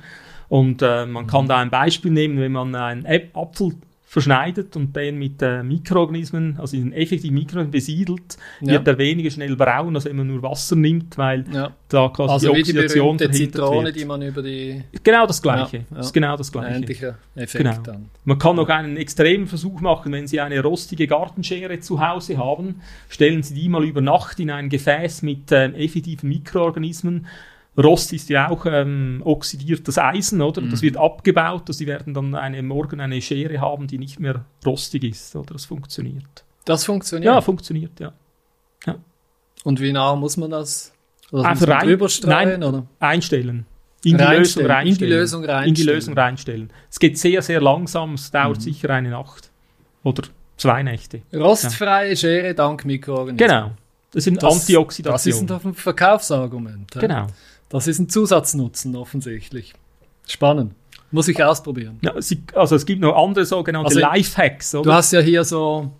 Und 0.48 0.82
äh, 0.82 1.06
man 1.06 1.24
mhm. 1.24 1.28
kann 1.28 1.48
da 1.48 1.58
ein 1.58 1.70
Beispiel 1.70 2.12
nehmen, 2.12 2.38
wenn 2.38 2.52
man 2.52 2.74
einen 2.74 3.06
Apfel 3.34 3.74
verschneidet 4.14 4.76
und 4.76 4.94
den 4.94 5.18
mit 5.18 5.42
äh, 5.42 5.64
Mikroorganismen, 5.64 6.56
also 6.60 6.76
in 6.76 6.92
effektiven 6.92 7.34
Mikroorganismen 7.34 7.72
besiedelt, 7.72 8.38
ja. 8.60 8.74
wird 8.74 8.86
er 8.86 8.96
weniger 8.96 9.28
schnell 9.28 9.56
braun, 9.56 9.96
als 9.96 10.04
wenn 10.04 10.14
man 10.14 10.28
nur 10.28 10.40
Wasser 10.40 10.76
nimmt, 10.76 11.18
weil 11.18 11.44
ja. 11.52 11.72
da 11.88 12.08
quasi 12.10 12.32
also 12.32 12.52
die 12.52 12.60
Oxidation 12.60 13.18
wie 13.18 13.26
die 13.26 13.32
Zitrone, 13.32 13.86
wird. 13.86 13.96
die 13.96 14.04
man 14.04 14.22
über 14.22 14.40
die... 14.40 14.84
Genau 15.02 15.26
das 15.26 15.42
Gleiche. 15.42 15.78
Ja, 15.78 15.96
das 15.96 16.06
ist 16.06 16.12
genau 16.12 16.36
das 16.36 16.52
Gleiche. 16.52 16.76
Ähnlicher 16.76 17.18
Effekt 17.34 17.64
genau. 17.64 17.82
dann. 17.82 18.08
Man 18.24 18.38
kann 18.38 18.54
noch 18.54 18.68
einen 18.68 18.96
extremen 18.96 19.48
Versuch 19.48 19.80
machen, 19.80 20.12
wenn 20.12 20.28
Sie 20.28 20.38
eine 20.38 20.62
rostige 20.62 21.08
Gartenschere 21.08 21.80
zu 21.80 22.00
Hause 22.00 22.38
haben, 22.38 22.82
stellen 23.08 23.42
Sie 23.42 23.54
die 23.54 23.68
mal 23.68 23.82
über 23.82 24.00
Nacht 24.00 24.38
in 24.38 24.52
ein 24.52 24.68
Gefäß 24.68 25.22
mit 25.22 25.50
äh, 25.50 25.70
effektiven 25.70 26.28
Mikroorganismen 26.28 27.26
Rost 27.76 28.12
ist 28.12 28.28
ja 28.28 28.48
auch 28.50 28.66
ähm, 28.66 29.20
oxidiertes 29.24 29.98
Eisen, 29.98 30.40
oder? 30.40 30.60
Mhm. 30.60 30.70
Das 30.70 30.82
wird 30.82 30.96
abgebaut, 30.96 31.62
also 31.62 31.72
sie 31.72 31.86
werden 31.86 32.14
dann 32.14 32.34
eine, 32.34 32.62
morgen 32.62 33.00
eine 33.00 33.20
Schere 33.20 33.60
haben, 33.60 33.86
die 33.86 33.98
nicht 33.98 34.20
mehr 34.20 34.44
rostig 34.64 35.04
ist, 35.04 35.34
oder? 35.34 35.54
Das 35.54 35.64
funktioniert. 35.64 36.44
Das 36.64 36.84
funktioniert? 36.84 37.34
Ja, 37.34 37.40
funktioniert, 37.40 37.98
ja. 37.98 38.12
ja. 38.86 38.96
Und 39.64 39.80
wie 39.80 39.92
nah 39.92 40.14
muss 40.14 40.36
man 40.36 40.50
das? 40.50 40.92
Oder 41.32 41.46
Einfach 41.46 41.68
rein, 41.68 41.98
nein, 42.24 42.62
oder? 42.62 42.86
einstellen. 43.00 43.66
In 44.04 44.18
die, 44.18 44.24
Lösung 44.24 44.66
reinstellen. 44.66 44.86
in 44.86 44.94
die 44.98 45.04
Lösung 45.06 45.44
reinstellen. 45.44 45.68
In 45.68 45.74
die 45.74 45.82
Lösung 45.82 46.14
reinstellen. 46.14 46.70
Es 46.90 46.98
geht 46.98 47.18
sehr, 47.18 47.40
sehr 47.42 47.60
langsam, 47.60 48.14
es 48.14 48.30
dauert 48.30 48.58
mhm. 48.58 48.60
sicher 48.60 48.90
eine 48.90 49.10
Nacht. 49.10 49.50
Oder 50.02 50.24
zwei 50.58 50.82
Nächte. 50.82 51.22
Rostfreie 51.34 52.10
ja. 52.10 52.16
Schere 52.16 52.54
dank 52.54 52.84
Mikroorganismen. 52.84 53.38
Genau. 53.38 53.70
Das 54.12 54.24
sind 54.24 54.42
das, 54.42 54.60
Antioxidationen. 54.60 55.14
Das 55.14 55.26
ist 55.26 55.40
ein, 55.40 55.46
doch 55.46 55.64
ein 55.64 55.74
Verkaufsargument. 55.74 56.92
Genau. 56.92 57.26
Das 57.68 57.86
ist 57.86 57.98
ein 57.98 58.08
Zusatznutzen 58.08 58.94
offensichtlich. 58.96 59.74
Spannend. 60.26 60.74
Muss 61.10 61.28
ich 61.28 61.42
ausprobieren. 61.42 61.98
Ja, 62.02 62.20
sie, 62.20 62.42
also 62.54 62.74
es 62.74 62.86
gibt 62.86 63.00
noch 63.00 63.14
andere 63.14 63.44
sogenannte 63.44 63.88
also, 63.88 64.00
Lifehacks. 64.00 64.74
Oder? 64.74 64.82
Du 64.82 64.92
hast 64.92 65.12
ja 65.12 65.20
hier 65.20 65.44
so, 65.44 65.92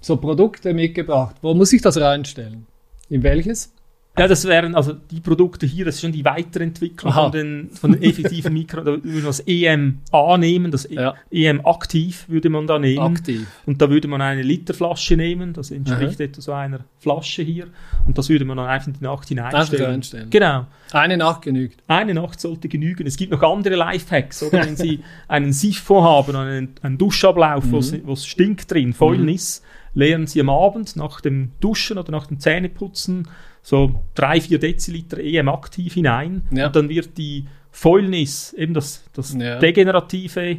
so 0.00 0.16
Produkte 0.16 0.72
mitgebracht. 0.72 1.36
Wo 1.42 1.54
muss 1.54 1.72
ich 1.72 1.82
das 1.82 1.96
reinstellen? 2.00 2.66
In 3.08 3.22
welches? 3.22 3.71
Ja, 4.18 4.28
das 4.28 4.44
wären 4.44 4.74
also 4.74 4.92
die 4.92 5.20
Produkte 5.20 5.64
hier, 5.64 5.86
das 5.86 5.94
ist 5.94 6.02
schon 6.02 6.12
die 6.12 6.22
Weiterentwicklung 6.26 7.10
Aha. 7.12 7.22
von 7.22 7.32
den, 7.32 7.70
von 7.70 7.92
den 7.92 8.02
effektiven 8.02 8.52
Mikro. 8.52 8.80
Da 8.82 8.86
würde 8.92 9.08
man 9.08 9.24
das 9.24 9.42
EMA 9.46 10.36
nehmen, 10.36 10.70
das 10.70 10.84
E- 10.90 10.96
Ja. 10.96 11.14
EM 11.30 11.64
aktiv 11.64 12.26
würde 12.28 12.50
man 12.50 12.66
da 12.66 12.78
nehmen. 12.78 12.98
Aktiv. 13.02 13.46
Und 13.64 13.80
da 13.80 13.88
würde 13.88 14.08
man 14.08 14.20
eine 14.20 14.42
Literflasche 14.42 15.16
nehmen, 15.16 15.54
das 15.54 15.70
entspricht 15.70 16.20
etwa 16.20 16.42
so 16.42 16.52
einer 16.52 16.80
Flasche 16.98 17.42
hier. 17.42 17.68
Und 18.06 18.18
das 18.18 18.28
würde 18.28 18.44
man 18.44 18.58
dann 18.58 18.66
einfach 18.66 18.88
in 18.88 18.94
die 18.94 19.02
Nacht 19.04 19.28
hineinstellen. 19.28 19.86
Einstellen. 19.94 20.28
Genau. 20.28 20.66
Eine 20.92 21.16
Nacht 21.16 21.40
genügt. 21.40 21.82
Eine 21.88 22.12
Nacht 22.12 22.38
sollte 22.38 22.68
genügen. 22.68 23.06
Es 23.06 23.16
gibt 23.16 23.32
noch 23.32 23.42
andere 23.42 23.76
Lifehacks, 23.76 24.42
oder? 24.42 24.66
Wenn 24.66 24.76
Sie 24.76 25.00
einen 25.28 25.54
Siphon 25.54 26.04
haben, 26.04 26.36
einen, 26.36 26.74
einen 26.82 26.98
Duschablauf, 26.98 27.64
es- 27.72 27.94
wo 28.04 28.12
es 28.12 28.26
stinkt 28.26 28.70
drin, 28.70 28.92
Fäulnis, 28.92 29.62
leeren 29.94 30.26
Sie 30.26 30.38
am 30.40 30.50
Abend 30.50 30.96
nach 30.96 31.22
dem 31.22 31.52
Duschen 31.60 31.96
oder 31.96 32.12
nach 32.12 32.26
dem 32.26 32.38
Zähneputzen 32.38 33.26
so 33.62 34.02
drei, 34.14 34.40
vier 34.40 34.58
Deziliter 34.58 35.18
EM 35.18 35.48
aktiv 35.48 35.94
hinein. 35.94 36.42
Ja. 36.50 36.66
Und 36.66 36.76
dann 36.76 36.88
wird 36.88 37.16
die 37.16 37.46
Fäulnis, 37.70 38.52
eben 38.52 38.74
das, 38.74 39.02
das 39.14 39.34
Ja. 39.34 39.58
degenerative 39.58 40.58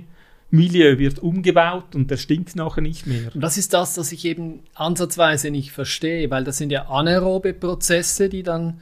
Milieu 0.50 1.00
wird 1.00 1.19
umgebaut 1.19 1.95
und 1.95 2.12
der 2.12 2.17
stinkt 2.17 2.55
nachher 2.55 2.81
nicht 2.81 3.07
mehr. 3.07 3.33
Und 3.33 3.41
das 3.41 3.57
ist 3.57 3.74
das, 3.74 3.98
was 3.98 4.12
ich 4.12 4.24
eben 4.25 4.60
ansatzweise 4.75 5.50
nicht 5.50 5.72
verstehe, 5.72 6.29
weil 6.29 6.43
das 6.43 6.57
sind 6.60 6.72
ja 6.72 6.89
anaerobe 6.89 7.53
Prozesse, 7.53 8.29
die 8.29 8.43
dann 8.43 8.79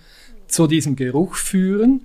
zu 0.48 0.68
diesem 0.68 0.96
Geruch 0.98 1.36
führen. 1.36 2.02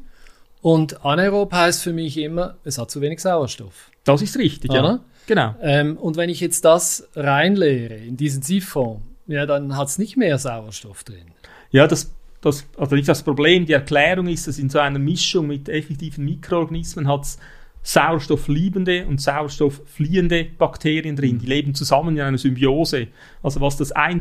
Und 0.63 1.05
anaerob 1.05 1.53
heißt 1.53 1.83
für 1.83 1.93
mich 1.93 2.17
immer, 2.17 2.57
es 2.65 2.79
hat 2.79 2.91
zu 2.93 3.01
wenig 3.01 3.21
Sauerstoff. 3.21 3.91
Das 4.05 4.23
ist 4.23 4.39
richtig, 4.39 4.73
ja. 4.73 4.81
Oder? 4.81 5.01
Genau. 5.27 5.55
Ähm, 5.61 5.97
und 5.97 6.17
wenn 6.17 6.29
ich 6.31 6.41
jetzt 6.41 6.65
das 6.65 7.09
reinleere 7.17 7.97
in 7.97 8.17
diesen 8.17 8.43
Siphon, 8.43 9.03
ja, 9.27 9.47
dann 9.47 9.77
hat 9.77 9.89
es 9.89 9.99
nicht 9.99 10.17
mehr 10.17 10.39
Sauerstoff 10.39 11.03
drin. 11.03 11.27
Ja, 11.71 11.87
das, 11.87 12.15
das, 12.41 12.67
also 12.77 12.95
nicht 12.97 13.09
das 13.09 13.23
Problem, 13.23 13.67
die 13.67 13.73
Erklärung 13.73 14.29
ist, 14.29 14.47
dass 14.47 14.59
in 14.59 14.71
so 14.71 14.79
einer 14.79 14.99
Mischung 14.99 15.47
mit 15.49 15.69
effektiven 15.69 16.25
Mikroorganismen 16.25 17.09
hat 17.09 17.23
es 17.25 17.39
sauerstoffliebende 17.83 19.07
und 19.07 19.21
sauerstofffliehende 19.21 20.45
Bakterien 20.59 21.15
drin. 21.15 21.39
Die 21.39 21.47
leben 21.47 21.73
zusammen 21.73 22.17
in 22.17 22.23
einer 22.23 22.37
Symbiose. 22.37 23.07
Also 23.45 23.61
was 23.61 23.77
das 23.77 23.93
eine 23.93 24.21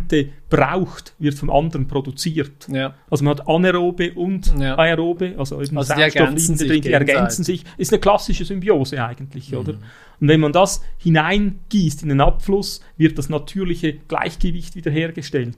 braucht, 0.51 1.15
wird 1.17 1.33
vom 1.33 1.49
anderen 1.49 1.87
produziert. 1.87 2.67
Ja. 2.71 2.93
Also 3.09 3.23
man 3.23 3.37
hat 3.39 3.47
anaerobe 3.47 4.13
und 4.13 4.53
Ja. 4.59 4.77
aerobe, 4.77 5.33
also 5.37 5.59
eben 5.61 5.77
Also 5.79 5.95
sauerstoffliebende 5.95 6.67
drin, 6.67 6.81
die 6.81 6.91
ergänzen 6.91 7.43
sich. 7.43 7.63
Ist 7.77 7.91
eine 7.91 7.99
klassische 7.99 8.45
Symbiose 8.45 9.03
eigentlich, 9.03 9.51
Mhm. 9.51 9.57
oder? 9.57 9.73
Und 10.19 10.27
wenn 10.27 10.39
man 10.41 10.51
das 10.53 10.83
hineingießt 10.99 12.03
in 12.03 12.09
den 12.09 12.21
Abfluss, 12.21 12.81
wird 12.97 13.17
das 13.17 13.29
natürliche 13.29 13.93
Gleichgewicht 14.07 14.75
wiederhergestellt. 14.75 15.57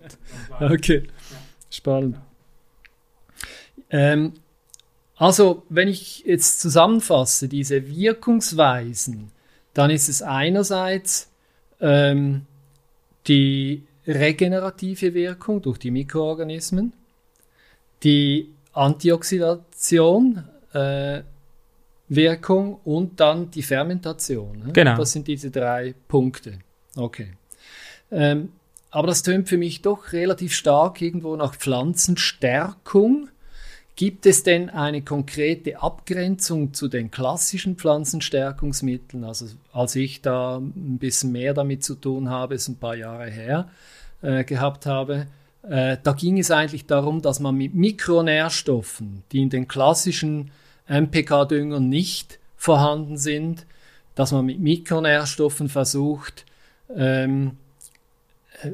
Okay, 0.62 1.04
spannend. 1.70 2.18
Ähm, 3.90 4.34
also, 5.16 5.64
wenn 5.70 5.88
ich 5.88 6.20
jetzt 6.26 6.62
zusammenfasse, 6.62 7.48
diese 7.48 7.88
Wirkungsweisen, 7.88 9.32
dann 9.74 9.90
ist 9.90 10.10
es 10.10 10.22
einerseits 10.22 11.30
ähm, 11.80 12.46
die 13.28 13.84
regenerative 14.06 15.14
Wirkung 15.14 15.62
durch 15.62 15.80
die 15.80 15.92
Mikroorganismen, 15.92 16.94
die 18.04 18.54
Antioxidation, 18.74 20.44
äh, 20.74 21.22
Wirkung 22.10 22.80
und 22.86 23.20
dann 23.20 23.52
die 23.52 23.64
Fermentation. 23.64 24.60
ne? 24.60 24.72
Genau. 24.72 24.98
Das 24.98 25.12
sind 25.12 25.28
diese 25.28 25.52
drei 25.52 25.94
Punkte. 26.08 26.60
Okay. 26.96 27.34
Ähm, 28.12 28.54
aber 28.92 29.08
das 29.08 29.24
tönt 29.24 29.50
für 29.50 29.58
mich 29.58 29.82
doch 29.82 30.14
relativ 30.14 30.54
stark 30.54 31.02
irgendwo 31.02 31.36
nach 31.36 31.56
Pflanzenstärkung. 31.56 33.30
Gibt 33.96 34.26
es 34.26 34.44
denn 34.44 34.70
eine 34.70 35.02
konkrete 35.02 35.82
Abgrenzung 35.82 36.74
zu 36.74 36.88
den 36.88 37.10
klassischen 37.10 37.78
Pflanzenstärkungsmitteln? 37.78 39.24
Also 39.24 39.48
als 39.74 39.96
ich 39.96 40.22
da 40.22 40.58
ein 40.58 41.00
bisschen 41.00 41.32
mehr 41.32 41.54
damit 41.54 41.84
zu 41.84 41.96
tun 41.96 42.30
habe, 42.30 42.56
ist 42.56 42.68
ein 42.68 42.78
paar 42.78 42.96
Jahre 42.96 43.30
her, 43.30 43.70
äh, 44.22 44.44
gehabt 44.44 44.86
habe, 44.86 45.28
äh, 45.64 45.98
da 46.02 46.14
ging 46.14 46.38
es 46.40 46.52
eigentlich 46.52 46.86
darum, 46.86 47.22
dass 47.22 47.40
man 47.40 47.56
mit 47.56 47.74
Mikronährstoffen, 47.74 49.24
die 49.32 49.42
in 49.42 49.50
den 49.50 49.68
klassischen 49.68 50.52
MPK-Düngern 50.88 51.90
nicht 51.90 52.40
vorhanden 52.56 53.18
sind, 53.18 53.66
dass 54.16 54.32
man 54.32 54.46
mit 54.46 54.60
Mikronährstoffen 54.60 55.70
versucht, 55.70 56.46
ähm, 56.96 57.58
äh, 58.62 58.72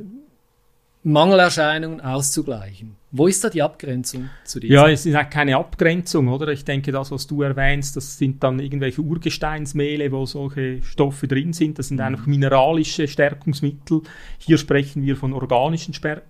Mangelerscheinungen 1.05 1.99
auszugleichen. 1.99 2.95
Wo 3.11 3.27
ist 3.27 3.43
da 3.43 3.49
die 3.49 3.61
Abgrenzung 3.61 4.29
zu 4.45 4.59
diesem? 4.59 4.73
Ja, 4.73 4.89
es 4.89 5.05
ist 5.05 5.15
auch 5.15 5.29
keine 5.29 5.57
Abgrenzung, 5.57 6.29
oder? 6.29 6.47
Ich 6.47 6.63
denke, 6.63 6.91
das, 6.91 7.11
was 7.11 7.27
du 7.27 7.41
erwähnst, 7.41 7.97
das 7.97 8.17
sind 8.17 8.41
dann 8.41 8.59
irgendwelche 8.59 9.01
Urgesteinsmehle, 9.01 10.11
wo 10.11 10.25
solche 10.25 10.81
Stoffe 10.81 11.27
drin 11.27 11.51
sind. 11.51 11.77
Das 11.77 11.89
sind 11.89 11.97
Mhm. 11.97 12.05
einfach 12.05 12.25
mineralische 12.25 13.07
Stärkungsmittel. 13.07 14.01
Hier 14.39 14.57
sprechen 14.57 15.03
wir 15.03 15.15
von 15.17 15.33
organischen 15.33 15.93
Sper 15.93 16.21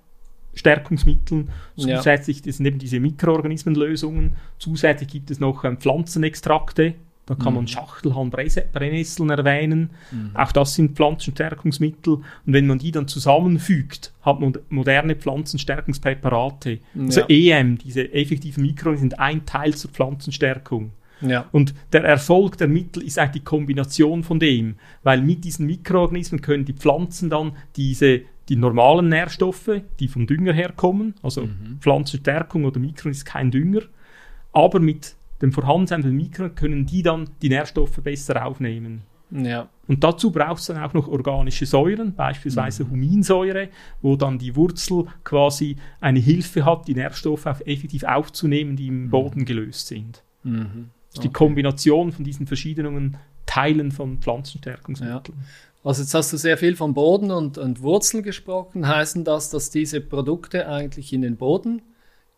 Stärkungsmitteln. 0.55 1.49
Ja. 1.75 1.97
Zusätzlich 1.97 2.41
das 2.43 2.57
sind 2.57 2.65
eben 2.67 2.77
diese 2.77 2.99
Mikroorganismenlösungen. 2.99 4.35
Zusätzlich 4.59 5.09
gibt 5.09 5.31
es 5.31 5.39
noch 5.39 5.63
ähm, 5.63 5.77
Pflanzenextrakte. 5.77 6.93
Da 7.25 7.35
kann 7.35 7.53
Mhm. 7.53 7.55
man 7.59 7.67
Schachtelhalm, 7.67 8.29
Brese- 8.31 8.65
Brennnesseln 8.73 9.29
erwähnen. 9.29 9.91
Auch 10.33 10.51
das 10.51 10.75
sind 10.75 10.97
Pflanzenstärkungsmittel. 10.97 12.15
Und 12.15 12.23
wenn 12.45 12.67
man 12.67 12.79
die 12.79 12.91
dann 12.91 13.07
zusammenfügt, 13.07 14.13
hat 14.23 14.41
man 14.41 14.57
moderne 14.69 15.15
Pflanzenstärkungspräparate. 15.15 16.79
Also 16.99 17.21
Ja. 17.21 17.27
EM, 17.29 17.77
diese 17.77 18.13
effektiven 18.13 18.63
Mikroorganismen, 18.63 19.11
sind 19.11 19.19
ein 19.19 19.45
Teil 19.45 19.73
zur 19.73 19.91
Pflanzenstärkung. 19.91 20.91
Ja. 21.21 21.45
Und 21.53 21.73
der 21.93 22.03
Erfolg 22.03 22.57
der 22.57 22.67
Mittel 22.67 23.03
ist 23.03 23.17
eigentlich 23.17 23.41
die 23.43 23.45
Kombination 23.45 24.23
von 24.23 24.39
dem, 24.39 24.75
weil 25.03 25.21
mit 25.21 25.45
diesen 25.45 25.65
Mikroorganismen 25.65 26.41
können 26.41 26.65
die 26.65 26.73
Pflanzen 26.73 27.29
dann 27.29 27.53
diese 27.75 28.21
die 28.49 28.57
normalen 28.57 29.07
Nährstoffe, 29.07 29.69
die 30.01 30.09
vom 30.09 30.27
Dünger 30.27 30.51
herkommen, 30.51 31.13
also 31.23 31.47
Pflanzenstärkung 31.79 32.65
oder 32.65 32.77
Mikro 32.77 33.07
ist 33.07 33.23
kein 33.23 33.51
Dünger, 33.51 33.83
aber 34.51 34.81
mit 34.81 35.15
dem 35.43 35.51
Vorhandensein 35.51 36.01
der 36.01 36.11
Mikro 36.11 36.49
können 36.49 36.85
die 36.85 37.03
dann 37.03 37.29
die 37.41 37.49
Nährstoffe 37.49 38.01
besser 38.01 38.45
aufnehmen. 38.45 39.03
ja. 39.31 39.69
Und 39.85 40.01
dazu 40.01 40.31
braucht 40.31 40.61
es 40.61 40.67
dann 40.67 40.81
auch 40.81 40.93
noch 40.93 41.09
organische 41.09 41.65
Säuren, 41.65 42.15
beispielsweise 42.15 42.89
Huminsäure, 42.89 43.67
wo 44.01 44.15
dann 44.15 44.39
die 44.39 44.55
Wurzel 44.55 45.07
quasi 45.25 45.75
eine 45.99 46.19
Hilfe 46.19 46.63
hat, 46.63 46.87
die 46.87 46.95
Nährstoffe 46.95 47.45
auch 47.45 47.59
effektiv 47.65 48.05
aufzunehmen, 48.05 48.77
die 48.77 48.87
im 48.87 49.09
Boden 49.09 49.43
gelöst 49.43 49.87
sind. 49.87 50.23
Mhm. 50.43 50.89
Ist 51.13 51.23
die 51.23 51.29
Kombination 51.29 52.13
von 52.13 52.23
diesen 52.23 52.47
verschiedenen 52.47 53.17
Teilen 53.45 53.91
von 53.91 54.19
Pflanzenstärkungsmitteln. 54.19 55.37
Also 55.83 56.01
jetzt 56.01 56.13
hast 56.13 56.31
du 56.31 56.37
sehr 56.37 56.57
viel 56.57 56.77
von 56.77 56.93
Boden 56.93 57.29
und, 57.29 57.57
und 57.57 57.81
Wurzeln 57.81 58.23
gesprochen. 58.23 58.87
Heißen 58.87 59.25
das, 59.25 59.49
dass 59.49 59.69
diese 59.69 59.99
Produkte 59.99 60.69
eigentlich 60.69 61.11
in 61.11 61.21
den 61.21 61.35
Boden 61.35 61.81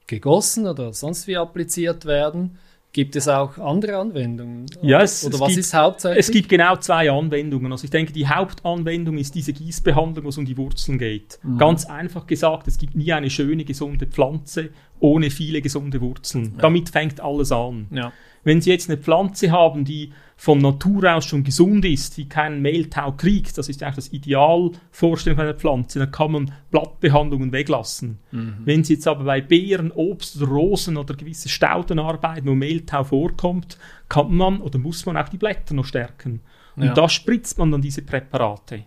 gegossen 0.08 0.66
oder 0.66 0.94
sonst 0.94 1.28
wie 1.28 1.38
appliziert 1.38 2.06
werden? 2.06 2.58
Gibt 2.96 3.18
es 3.18 3.28
auch 3.28 3.58
andere 3.58 3.98
Anwendungen? 3.98 4.68
Ja, 4.82 5.02
es- 5.02 5.26
oder 5.26 5.36
es 5.36 5.42
was 5.42 5.48
gibt- 5.50 5.60
ist 5.60 5.74
hauptsächlich? 5.74 6.20
Es 6.26 6.32
gibt 6.32 6.48
genau 6.48 6.78
zwei 6.78 7.12
Anwendungen. 7.12 7.70
Also 7.74 7.84
ich 7.84 7.90
denke, 7.90 8.14
die 8.14 8.26
Hauptanwendung 8.26 9.18
ist 9.18 9.36
diese 9.36 9.52
Gießbehandlung, 9.52 10.24
wo 10.24 10.30
es 10.30 10.38
um 10.38 10.46
die 10.46 10.56
Wurzeln 10.58 10.98
geht. 10.98 11.38
Ganz 11.58 11.84
einfach 11.88 12.26
gesagt, 12.26 12.70
es 12.70 12.78
gibt 12.78 12.96
nie 12.96 13.12
eine 13.12 13.30
schöne, 13.30 13.66
gesunde 13.66 14.08
Pflanze 14.08 14.70
ohne 15.02 15.30
viele 15.30 15.62
gesunde 15.62 16.00
Wurzeln. 16.00 16.54
Damit 16.58 16.88
fängt 16.90 17.20
alles 17.20 17.52
an. 17.52 17.88
ja. 17.92 18.14
Wenn 18.46 18.62
Sie 18.62 18.70
jetzt 18.70 18.90
eine 18.90 18.98
Pflanze 18.98 19.52
haben, 19.52 19.84
die 19.84 20.12
von 20.38 20.60
Natur 20.60 21.16
aus 21.16 21.26
schon 21.26 21.44
gesund 21.46 21.86
ist, 21.86 22.18
die 22.18 22.28
keinen 22.28 22.62
Mehltau 22.62 23.14
kriegt, 23.14 23.58
das 23.58 23.70
ist 23.70 23.82
eigentlich 23.82 23.96
das 23.96 24.14
Idealvorstellung 24.14 25.40
einer 25.40 25.54
Pflanze, 25.54 26.00
dann 26.00 26.12
kann 26.12 26.32
man 26.32 26.52
Blattbehandlungen 26.72 27.52
weglassen. 27.54 28.20
Wenn 28.32 28.84
Sie 28.84 28.96
jetzt 28.96 29.08
aber 29.08 29.24
bei 29.24 29.40
Beeren, 29.42 29.92
Obst, 29.92 30.42
Rosen 30.42 30.98
oder 30.98 31.14
gewisse 31.16 31.48
Stauden 31.48 32.00
arbeiten, 32.00 32.48
wo 32.48 32.54
Mehltau 32.54 33.06
vorkommt, 33.06 33.78
kann 34.10 34.36
man 34.36 34.60
oder 34.60 34.78
muss 34.78 35.06
man 35.06 35.16
auch 35.18 35.30
die 35.30 35.38
Blätter 35.38 35.74
noch 35.74 35.86
stärken. 35.86 36.42
Und 36.76 36.84
Ja. 36.84 36.94
da 36.94 37.08
spritzt 37.08 37.58
man 37.58 37.72
dann 37.72 37.82
diese 37.82 38.02
Präparate. 38.02 38.84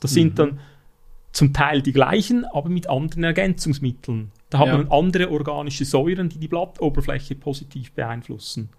Das 0.00 0.12
sind 0.12 0.38
dann 0.38 0.58
zum 1.32 1.52
Teil 1.52 1.82
die 1.82 1.92
gleichen, 1.92 2.46
aber 2.46 2.70
mit 2.70 2.88
anderen 2.88 3.24
Ergänzungsmitteln. 3.24 4.32
Da 4.48 4.60
hat 4.60 4.68
Ja. 4.68 4.78
man 4.78 4.90
andere 4.90 5.30
organische 5.30 5.84
Säuren, 5.84 6.30
die 6.30 6.38
die 6.38 6.48
Blattoberfläche 6.48 7.34
positiv 7.34 7.92
beeinflussen. 7.92 8.70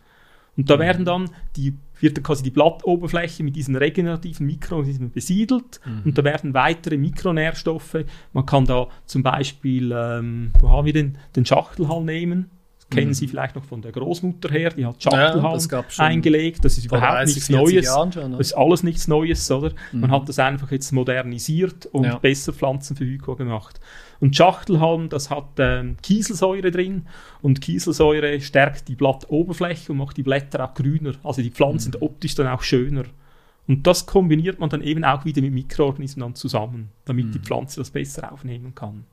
Und 0.59 0.69
da 0.69 0.77
werden 0.77 1.05
dann 1.05 1.29
die, 1.55 1.73
wird 2.01 2.17
dann 2.17 2.23
quasi 2.25 2.43
die 2.43 2.49
Blattoberfläche 2.49 3.43
mit 3.43 3.55
diesen 3.55 3.77
regenerativen 3.77 4.45
Mikroorganismen 4.45 5.09
besiedelt 5.09 5.79
und 6.03 6.17
da 6.17 6.23
werden 6.25 6.53
weitere 6.53 6.97
Mikronährstoffe. 6.97 8.03
Man 8.33 8.45
kann 8.45 8.65
da 8.65 8.89
zum 9.05 9.23
Beispiel, 9.23 9.93
ähm, 9.95 10.51
wo 10.59 10.69
haben 10.69 10.85
wir 10.85 10.91
den, 10.91 11.17
den 11.37 11.45
Schachtelhall 11.45 12.03
nehmen? 12.03 12.51
Kennen 12.89 13.13
Sie 13.13 13.27
vielleicht 13.27 13.55
noch 13.55 13.63
von 13.63 13.81
der 13.81 13.91
Großmutter 13.91 14.49
her, 14.49 14.71
die 14.71 14.85
hat 14.85 15.01
Schachtelhalm 15.01 15.59
Ja, 15.69 15.81
das 15.83 15.99
eingelegt. 15.99 16.65
Das 16.65 16.77
ist 16.77 16.85
überhaupt 16.85 17.11
30, 17.13 17.35
nichts 17.35 17.47
40 17.47 17.73
Neues. 17.75 17.85
Jahren 17.85 18.11
schon, 18.11 18.31
ne? 18.31 18.37
Das 18.37 18.47
ist 18.47 18.53
alles 18.53 18.83
nichts 18.83 19.07
Neues, 19.07 19.51
oder? 19.51 19.71
Man 19.91 20.09
Mhm. 20.09 20.13
hat 20.13 20.29
das 20.29 20.39
einfach 20.39 20.71
jetzt 20.71 20.91
modernisiert 20.91 21.85
und 21.87 22.03
Ja. 22.05 22.17
besser 22.17 22.53
pflanzenverfügbar 22.53 23.35
gemacht. 23.35 23.79
Und 24.19 24.35
Schachtelhalm, 24.35 25.09
das 25.09 25.29
hat 25.29 25.45
ähm, 25.59 25.97
Kieselsäure 26.01 26.71
drin 26.71 27.05
und 27.41 27.61
Kieselsäure 27.61 28.41
stärkt 28.41 28.87
die 28.87 28.95
Blattoberfläche 28.95 29.91
und 29.91 29.97
macht 29.99 30.17
die 30.17 30.23
Blätter 30.23 30.63
auch 30.69 30.73
grüner. 30.73 31.13
Also 31.23 31.41
die 31.41 31.51
Pflanzen 31.51 31.89
Mhm. 31.89 31.93
sind 31.93 32.01
optisch 32.01 32.35
dann 32.35 32.47
auch 32.47 32.61
schöner. 32.61 33.03
Und 33.67 33.85
das 33.85 34.07
kombiniert 34.07 34.59
man 34.59 34.69
dann 34.69 34.81
eben 34.81 35.03
auch 35.03 35.25
wieder 35.25 35.41
mit 35.41 35.53
Mikroorganismen 35.53 36.33
zusammen, 36.33 36.89
damit 37.05 37.27
Mhm. 37.27 37.31
die 37.33 37.39
Pflanze 37.39 37.79
das 37.81 37.91
besser 37.91 38.31
aufnehmen 38.31 38.73
kann. 38.73 39.05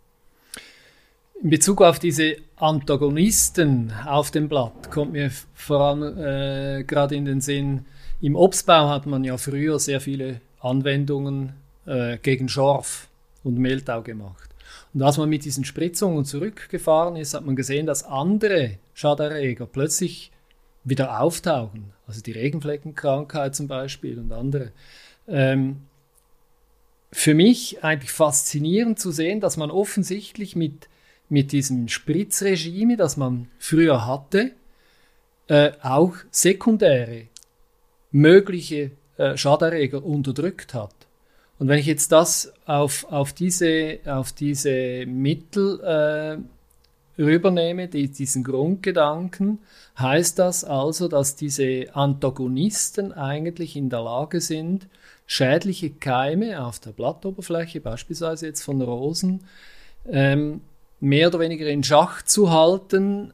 In 1.42 1.50
Bezug 1.50 1.82
auf 1.82 1.98
diese 1.98 2.36
Antagonisten 2.56 3.92
auf 4.06 4.30
dem 4.30 4.48
Blatt 4.48 4.90
kommt 4.90 5.12
mir 5.12 5.30
vor 5.54 5.80
allem 5.80 6.18
äh, 6.18 6.84
gerade 6.84 7.14
in 7.14 7.26
den 7.26 7.40
Sinn, 7.40 7.84
im 8.22 8.34
Obstbau 8.34 8.88
hat 8.88 9.04
man 9.04 9.22
ja 9.22 9.36
früher 9.36 9.78
sehr 9.78 10.00
viele 10.00 10.40
Anwendungen 10.60 11.52
äh, 11.84 12.16
gegen 12.18 12.48
Schorf 12.48 13.08
und 13.44 13.58
Mehltau 13.58 14.02
gemacht. 14.02 14.48
Und 14.94 15.02
als 15.02 15.18
man 15.18 15.28
mit 15.28 15.44
diesen 15.44 15.64
Spritzungen 15.64 16.24
zurückgefahren 16.24 17.16
ist, 17.16 17.34
hat 17.34 17.44
man 17.44 17.54
gesehen, 17.54 17.86
dass 17.86 18.04
andere 18.04 18.78
Schaderreger 18.94 19.66
plötzlich 19.66 20.32
wieder 20.84 21.20
auftauchen. 21.20 21.92
Also 22.06 22.22
die 22.22 22.32
Regenfleckenkrankheit 22.32 23.54
zum 23.54 23.68
Beispiel 23.68 24.18
und 24.18 24.32
andere. 24.32 24.72
Ähm, 25.28 25.82
für 27.12 27.34
mich 27.34 27.84
eigentlich 27.84 28.12
faszinierend 28.12 28.98
zu 28.98 29.10
sehen, 29.10 29.40
dass 29.40 29.56
man 29.56 29.70
offensichtlich 29.70 30.56
mit, 30.56 30.88
mit 31.28 31.52
diesem 31.52 31.88
Spritzregime, 31.88 32.96
das 32.96 33.16
man 33.16 33.48
früher 33.58 34.06
hatte, 34.06 34.52
äh, 35.48 35.72
auch 35.82 36.14
sekundäre 36.30 37.28
mögliche 38.10 38.92
äh, 39.16 39.36
Schaderreger 39.36 40.04
unterdrückt 40.04 40.74
hat. 40.74 40.94
Und 41.58 41.68
wenn 41.68 41.78
ich 41.78 41.86
jetzt 41.86 42.12
das 42.12 42.52
auf, 42.66 43.04
auf, 43.10 43.32
diese, 43.32 43.98
auf 44.04 44.32
diese 44.32 45.06
Mittel 45.06 45.80
äh, 45.80 47.22
rübernehme, 47.22 47.88
die, 47.88 48.08
diesen 48.08 48.44
Grundgedanken, 48.44 49.60
heißt 49.98 50.38
das 50.38 50.64
also, 50.64 51.08
dass 51.08 51.36
diese 51.36 51.94
Antagonisten 51.94 53.12
eigentlich 53.12 53.76
in 53.76 53.88
der 53.88 54.02
Lage 54.02 54.40
sind, 54.40 54.86
schädliche 55.26 55.90
Keime 55.90 56.62
auf 56.64 56.78
der 56.78 56.90
Blattoberfläche, 56.90 57.80
beispielsweise 57.80 58.46
jetzt 58.46 58.62
von 58.62 58.82
Rosen, 58.82 59.44
ähm, 60.08 60.60
mehr 61.00 61.28
oder 61.28 61.40
weniger 61.40 61.66
in 61.66 61.84
Schach 61.84 62.22
zu 62.22 62.50
halten, 62.50 63.32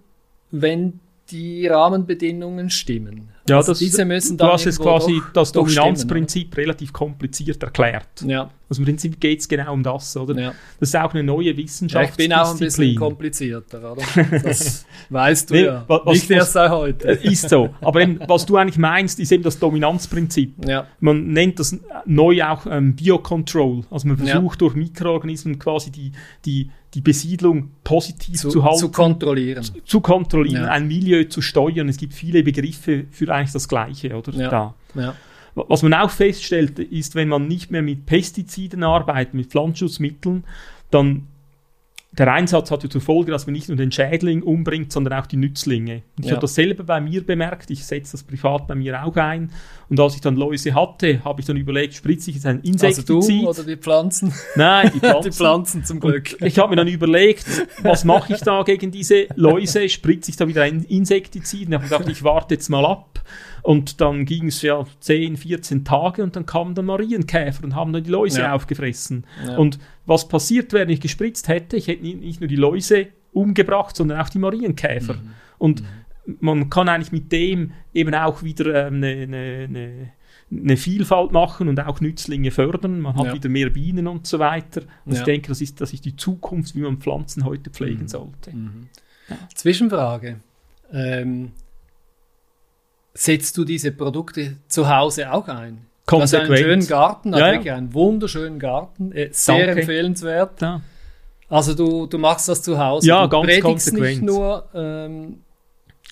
wenn 0.51 1.01
die 1.31 1.67
Rahmenbedingungen 1.67 2.71
stimmen. 2.71 3.31
Ja, 3.49 3.57
Also 3.57 3.73
das, 3.73 3.79
diese 3.81 4.05
müssen 4.05 4.37
du 4.37 4.45
dann 4.45 4.53
hast 4.53 4.65
jetzt 4.67 4.79
quasi 4.81 5.21
das 5.35 5.49
stimmen, 5.49 5.67
Dominanzprinzip 5.67 6.57
relativ 6.57 6.93
kompliziert 6.93 7.63
erklärt. 7.63 8.07
Ja, 8.27 8.51
Also 8.69 8.83
im 8.83 8.87
Prinzip 8.87 9.19
geht 9.21 9.41
es 9.41 9.49
genau 9.49 9.73
um 9.73 9.83
das, 9.83 10.17
oder? 10.17 10.41
ja. 10.41 10.53
Das 10.79 10.91
ist 10.91 10.97
auch 10.97 11.13
eine 11.13 11.23
neue 11.25 11.51
ja, 11.53 12.03
ich 12.03 12.13
bin 12.13 12.33
auch 12.33 12.53
ein 12.53 12.59
bisschen 12.59 12.95
komplizierter, 12.97 13.93
oder? 13.93 14.03
Das 14.45 14.87
weißt 15.11 15.51
du 15.51 15.55
Nee, 15.55 15.65
ja. 15.65 15.85
wa- 15.89 16.01
was- 16.05 16.15
Nicht 16.15 16.31
erst 16.31 16.53
seit 16.53 16.71
heute. 16.71 17.09
Äh, 17.21 17.29
Ist 17.33 17.49
so. 17.49 17.71
Aber 17.81 18.01
eben, 18.01 18.21
was 18.29 18.47
du 18.47 18.57
eigentlich 18.57 18.79
meinst, 18.79 19.19
ist 19.19 19.33
eben 19.33 19.43
das 19.43 19.59
Dominanzprinzip. 19.59 20.55
Ja, 20.67 20.87
Man 21.01 21.29
nennt 21.29 21.59
das 21.59 21.77
neu 22.07 22.43
auch 22.45 22.67
ähm, 22.67 22.95
Biocontrol. 22.95 23.85
Also 23.91 24.09
man 24.09 24.19
versucht 24.19 24.61
durch 24.61 24.75
Mikroorganismen 24.75 25.59
quasi 25.59 25.91
die, 25.91 26.13
die, 26.45 26.71
die 26.95 27.01
Besiedlung 27.01 27.71
positiv 27.85 28.39
zu, 28.39 28.49
zu, 28.51 28.65
halten, 28.65 28.79
zu 28.79 28.91
kontrollieren. 28.91 29.65
zu 29.85 30.01
kontrollieren, 30.01 30.65
ein 30.67 30.87
Milieu 30.89 31.25
zu 31.25 31.41
steuern. 31.41 31.89
Es 31.89 31.97
gibt 31.97 32.13
viele 32.15 32.43
Begriffe 32.43 33.05
für 33.11 33.32
eigentlich 33.33 33.53
das 33.53 33.69
Gleiche, 33.69 34.17
oder? 34.17 34.33
Ja. 34.33 34.49
Da. 34.49 34.75
Ja. 34.95 35.15
Was 35.55 35.83
man 35.83 35.93
auch 35.95 36.11
feststellt, 36.11 36.79
ist, 36.79 37.15
wenn 37.15 37.29
man 37.29 37.47
nicht 37.47 37.71
mehr 37.71 37.83
mit 37.83 38.07
Pestiziden 38.07 38.83
arbeitet, 38.83 39.35
mit 39.35 39.51
Pflanzenschutzmitteln, 39.51 40.45
dann 40.91 41.29
der 42.19 42.31
Einsatz 42.31 42.71
hat 42.71 42.83
ja 42.83 42.91
zur 42.91 43.01
Folge, 43.01 43.33
dass 43.33 43.47
man 43.47 43.55
nicht 43.55 43.69
nur 43.69 43.77
den 43.79 43.91
Schädling 43.91 44.43
umbringt, 44.43 44.93
sondern 44.93 45.15
auch 45.19 45.27
die 45.27 45.39
Nützlinge. 45.39 46.03
Und 46.19 46.25
ich 46.25 46.27
Ja. 46.27 46.33
habe 46.33 46.43
das 46.43 46.55
selber 46.55 46.85
bei 46.85 47.01
mir 47.01 47.25
bemerkt, 47.25 47.71
ich 47.71 47.85
setze 47.87 48.13
das 48.13 48.23
privat 48.23 48.67
bei 48.67 48.75
mir 48.75 49.03
auch 49.03 49.17
ein. 49.17 49.51
Und 49.89 49.99
als 49.99 50.15
ich 50.15 50.21
dann 50.21 50.37
Läuse 50.37 50.75
hatte, 50.75 51.25
habe 51.25 51.41
ich 51.41 51.47
dann 51.47 51.57
überlegt, 51.57 51.95
spritze 51.95 52.29
ich 52.31 52.37
jetzt 52.37 52.47
ein 52.47 52.59
Also 52.59 52.69
Insektizid? 52.71 53.43
du 53.45 53.49
oder 53.49 53.65
die 53.65 53.77
Pflanzen? 53.77 54.33
Nein, 54.57 54.91
die 54.95 54.99
Pflanzen. 55.01 55.31
Die 55.31 55.37
Pflanzen 55.37 55.85
zum 55.85 56.01
Glück. 56.01 56.37
Ich 56.43 56.59
habe 56.59 56.71
mir 56.71 56.77
dann 56.77 56.89
überlegt, 56.89 57.47
was 57.83 58.05
mache 58.05 58.35
ich 58.35 58.41
da 58.41 58.63
gegen 58.63 58.91
diese 58.91 59.27
Läuse? 59.37 59.89
Spritze 59.89 60.31
ich 60.31 60.37
da 60.37 60.47
wieder 60.47 60.63
ein 60.65 60.83
Insektizid? 60.85 61.67
Und 61.69 61.73
ich 61.73 61.79
habe 61.81 61.89
gedacht, 61.89 62.09
ich 62.09 62.23
warte 62.23 62.55
jetzt 62.55 62.69
mal 62.69 62.85
ab. 62.85 63.21
Und 63.63 64.01
dann 64.01 64.25
ging 64.25 64.49
es 64.49 64.61
ja 64.63 64.85
10, 65.01 65.37
14 65.37 65.85
Tage 65.85 66.23
und 66.25 66.35
dann 66.35 66.47
kamen 66.47 66.75
dann 66.75 66.87
Marienkäfer 66.87 67.63
und 67.63 67.77
haben 67.77 67.93
dann 67.93 68.03
die 68.03 68.11
Läuse 68.11 68.41
Ja. 68.41 68.55
aufgefressen. 68.55 69.25
Ja. 69.47 69.57
Und 69.57 69.79
was 70.05 70.27
passiert 70.27 70.73
wäre, 70.73 70.83
wenn 70.83 70.91
ich 70.95 71.01
gespritzt 71.01 71.47
hätte? 71.49 71.77
Ich 71.77 71.87
hätte 71.87 72.03
nicht 72.03 72.41
nur 72.41 72.49
die 72.49 72.57
Läuse 72.57 73.07
umgebracht, 73.33 73.95
sondern 73.97 74.21
auch 74.21 74.29
die 74.29 74.39
Marienkäfer. 74.41 75.15
Mhm. 75.15 75.31
Und 75.59 75.85
man 76.41 76.71
kann 76.71 76.89
eigentlich 76.89 77.13
mit 77.13 77.31
dem 77.31 77.73
eben 77.95 78.15
auch 78.15 78.43
wieder 78.43 78.87
ähm, 78.89 78.95
eine, 78.97 79.07
eine, 79.13 79.67
eine, 79.69 80.13
eine 80.51 80.77
Vielfalt 80.77 81.31
machen 81.33 81.69
und 81.69 81.79
auch 81.81 82.01
Nützlinge 82.01 82.51
fördern. 82.51 83.01
Man 83.01 83.15
hat 83.17 83.27
Ja. 83.27 83.35
wieder 83.35 83.49
mehr 83.49 83.71
Bienen 83.71 84.09
und 84.09 84.27
so 84.27 84.39
weiter. 84.41 84.83
Und 85.05 85.13
Ja. 85.13 85.19
ich 85.21 85.25
denke, 85.25 85.49
das 85.49 85.61
ist, 85.61 85.81
das 85.81 85.93
ist 85.93 86.05
die 86.05 86.17
Zukunft, 86.17 86.75
wie 86.75 86.81
man 86.81 86.99
Pflanzen 86.99 87.45
heute 87.45 87.71
pflegen 87.71 88.03
Mhm. 88.03 88.09
sollte. 88.09 88.51
Mhm. 88.53 88.89
Zwischenfrage. 89.55 90.41
Ähm, 90.93 91.53
setzt 93.15 93.57
du 93.59 93.65
diese 93.65 93.93
Produkte 93.93 94.57
zu 94.69 94.89
Hause 94.89 95.33
auch 95.33 95.49
ein? 95.49 95.87
Du 96.07 96.21
hast 96.21 96.35
einen 96.35 96.47
Konsequent. 96.47 96.59
schönen 96.59 96.87
Garten, 96.89 97.29
Ja, 97.31 97.35
also 97.37 97.47
ja. 97.47 97.53
wirklich 97.53 97.73
einen 97.73 97.95
wunderschönen 97.95 98.59
Garten, 98.59 99.13
äh, 99.13 99.29
sehr 99.33 99.67
Danke. 99.67 99.81
empfehlenswert. 99.83 100.61
Ja. 100.61 100.81
Also 101.49 101.75
du, 101.75 102.07
du 102.07 102.19
machst 102.19 102.49
das 102.49 102.63
zu 102.63 102.79
Hause. 102.79 103.07
Ja, 103.09 103.23
du 103.25 103.29
ganz 103.29 103.45
predigst 103.47 103.65
konsequent. 103.65 104.03
nicht 104.03 104.23
nur, 104.23 104.69
ähm, 104.75 105.43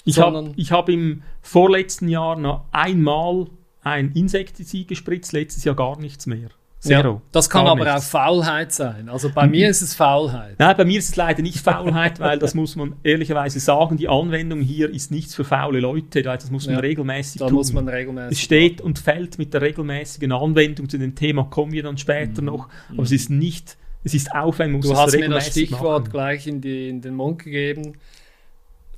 Ich 0.05 0.19
habe 0.19 0.55
hab 0.59 0.89
im 0.89 1.23
vorletzten 1.43 2.09
Jahr 2.09 2.37
noch 2.37 2.65
einmal 2.73 3.47
ein 3.83 4.13
Insektizid 4.13 4.89
gespritzt, 4.89 5.33
letztes 5.33 5.65
Jahr 5.65 5.75
gar 5.75 5.99
nichts 5.99 6.27
mehr. 6.27 6.51
Zero. 6.83 7.11
ja, 7.16 7.23
das 7.33 7.51
kann 7.51 7.64
Gar 7.66 7.73
aber 7.73 7.85
nichts. 7.85 8.07
auch 8.07 8.11
Faulheit 8.11 8.73
sein. 8.73 9.11
Also 9.11 9.31
bei 9.35 9.47
mir 9.47 9.69
ist 9.69 9.83
es 9.83 9.95
Faulheit. 9.95 10.55
Nein, 10.59 10.75
bei 10.79 10.87
mir 10.87 10.99
ist 10.99 11.11
es 11.11 11.16
leider 11.16 11.43
nicht 11.43 11.59
Faulheit, 11.59 12.19
weil 12.21 12.38
das 12.38 12.55
muss 12.55 12.75
man 12.75 12.95
ehrlicherweise 13.03 13.61
sagen, 13.61 13.99
die 13.99 14.09
Anwendung 14.09 14.62
hier 14.62 14.88
ist 14.88 15.11
nichts 15.11 15.35
für 15.35 15.45
faule 15.45 15.79
Leute, 15.81 16.23
das 16.23 16.51
muss 16.51 16.64
man 16.64 16.77
Ja, 16.77 16.81
regelmäßig 16.81 17.38
Da 17.40 17.49
tun. 17.49 17.57
muss 17.57 17.73
man 17.75 17.87
regelmäßig. 17.87 18.33
es 18.38 18.40
steht 18.43 18.81
und 18.81 18.99
fällt 18.99 19.37
mit 19.38 19.53
der 19.53 19.61
regelmäßigen 19.61 20.33
Anwendung, 20.33 20.88
zu 20.88 20.97
dem 20.97 21.14
Thema 21.14 21.45
kommen 21.45 21.73
wir 21.73 21.83
dann 21.83 21.99
später 21.99 22.40
noch, 22.40 22.69
aber 22.90 23.03
es 23.03 23.12
ist 23.12 23.29
nicht, 23.29 23.77
es 24.03 24.14
ist 24.14 24.33
aufwendig, 24.35 24.73
man 24.73 24.79
muss 24.81 24.87
Mhm. 24.87 24.88
Du 24.88 24.95
es 24.95 25.01
hast 25.07 25.21
mir 25.21 25.29
das 25.29 25.47
Stichwort 25.49 26.03
machen. 26.05 26.12
gleich 26.12 26.47
in, 26.47 26.62
die, 26.62 26.88
in 26.88 27.03
den 27.03 27.14
Mund 27.14 27.40
gegeben. 27.45 27.99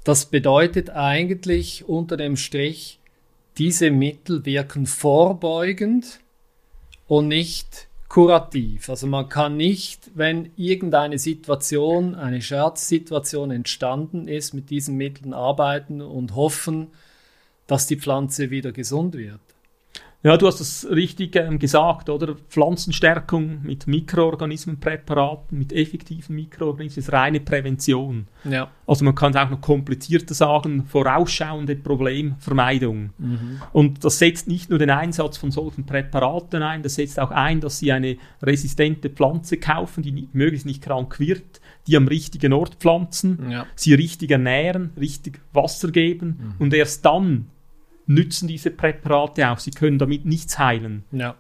Das 0.05 0.27
bedeutet 0.27 0.91
eigentlich 0.91 1.89
unter 1.89 2.17
dem 2.17 2.37
Strich, 2.37 3.01
diese 3.59 3.91
Mittel 3.91 4.45
wirken 4.47 4.87
vorbeugend 4.87 6.21
und 7.07 7.29
nicht 7.29 7.89
kurativ. 8.09 8.91
Also 8.91 9.07
man 9.07 9.29
kann 9.29 9.57
nicht, 9.57 10.11
wenn 10.15 10.51
irgendeine 10.57 11.19
Situation, 11.19 12.15
eine 12.15 12.43
Scherzsituation 12.43 13.51
entstanden 13.51 14.29
ist, 14.29 14.53
mit 14.53 14.69
diesen 14.69 14.97
Mitteln 14.97 15.33
arbeiten 15.33 16.03
und 16.03 16.35
hoffen, 16.35 16.89
dass 17.67 17.87
die 17.87 17.97
Pflanze 17.97 18.51
wieder 18.51 18.73
gesund 18.73 19.15
wird. 19.15 19.41
Ja, 20.25 20.37
du 20.37 20.47
hast 20.47 20.61
es 20.61 20.87
richtig 20.89 21.35
ähm, 21.35 21.59
gesagt, 21.59 22.09
oder? 22.09 22.37
Pflanzenstärkung 22.49 23.61
mit 23.63 23.89
Mikroorganismenpräparaten, 23.89 25.59
mit 25.59 25.73
effektiven 25.73 26.37
Mikroorganismen 26.37 27.05
ist 27.05 27.13
reine 27.13 27.41
Prävention. 27.41 28.29
Ja. 28.45 28.71
Also 28.87 29.05
man 29.05 29.17
kann 29.17 29.33
es 29.33 29.37
auch 29.37 29.51
noch 29.51 29.61
komplizierter 29.61 30.35
sagen, 30.35 30.85
vorausschauende 30.85 31.75
Problemvermeidung. 31.75 33.11
Mhm. 33.19 33.63
Und 33.73 34.05
das 34.05 34.19
setzt 34.19 34.47
nicht 34.47 34.71
nur 34.71 34.79
den 34.79 34.91
Einsatz 34.91 35.39
von 35.39 35.51
solchen 35.51 35.87
Präparaten 35.87 36.63
ein, 36.63 36.83
das 36.83 36.95
setzt 36.95 37.19
auch 37.19 37.33
ein, 37.33 37.61
dass 37.61 37.79
Sie 37.81 37.91
eine 37.91 38.17
resistente 38.43 39.11
Pflanze 39.11 39.57
kaufen, 39.57 40.03
die 40.03 40.13
nicht, 40.13 40.35
möglichst 40.35 40.67
nicht 40.67 40.83
krank 40.83 41.19
wird, 41.19 41.61
die 41.89 41.97
am 41.97 42.07
richtigen 42.07 42.53
Ort 42.53 42.77
pflanzen, 42.77 43.51
Ja. 43.51 43.67
sie 43.75 43.95
richtig 43.95 44.31
ernähren, 44.31 44.91
richtig 44.97 45.41
Wasser 45.53 45.91
geben 45.91 46.55
und 46.61 46.73
erst 46.75 47.05
dann 47.05 47.47
nützen 48.07 48.49
diese 48.49 48.71
Präparate 48.71 49.49
auch. 49.51 49.59
Sie 49.59 49.71
können 49.71 49.99
damit 49.99 50.25
nichts 50.25 50.59
heilen. 50.59 51.05
Ja. 51.13 51.35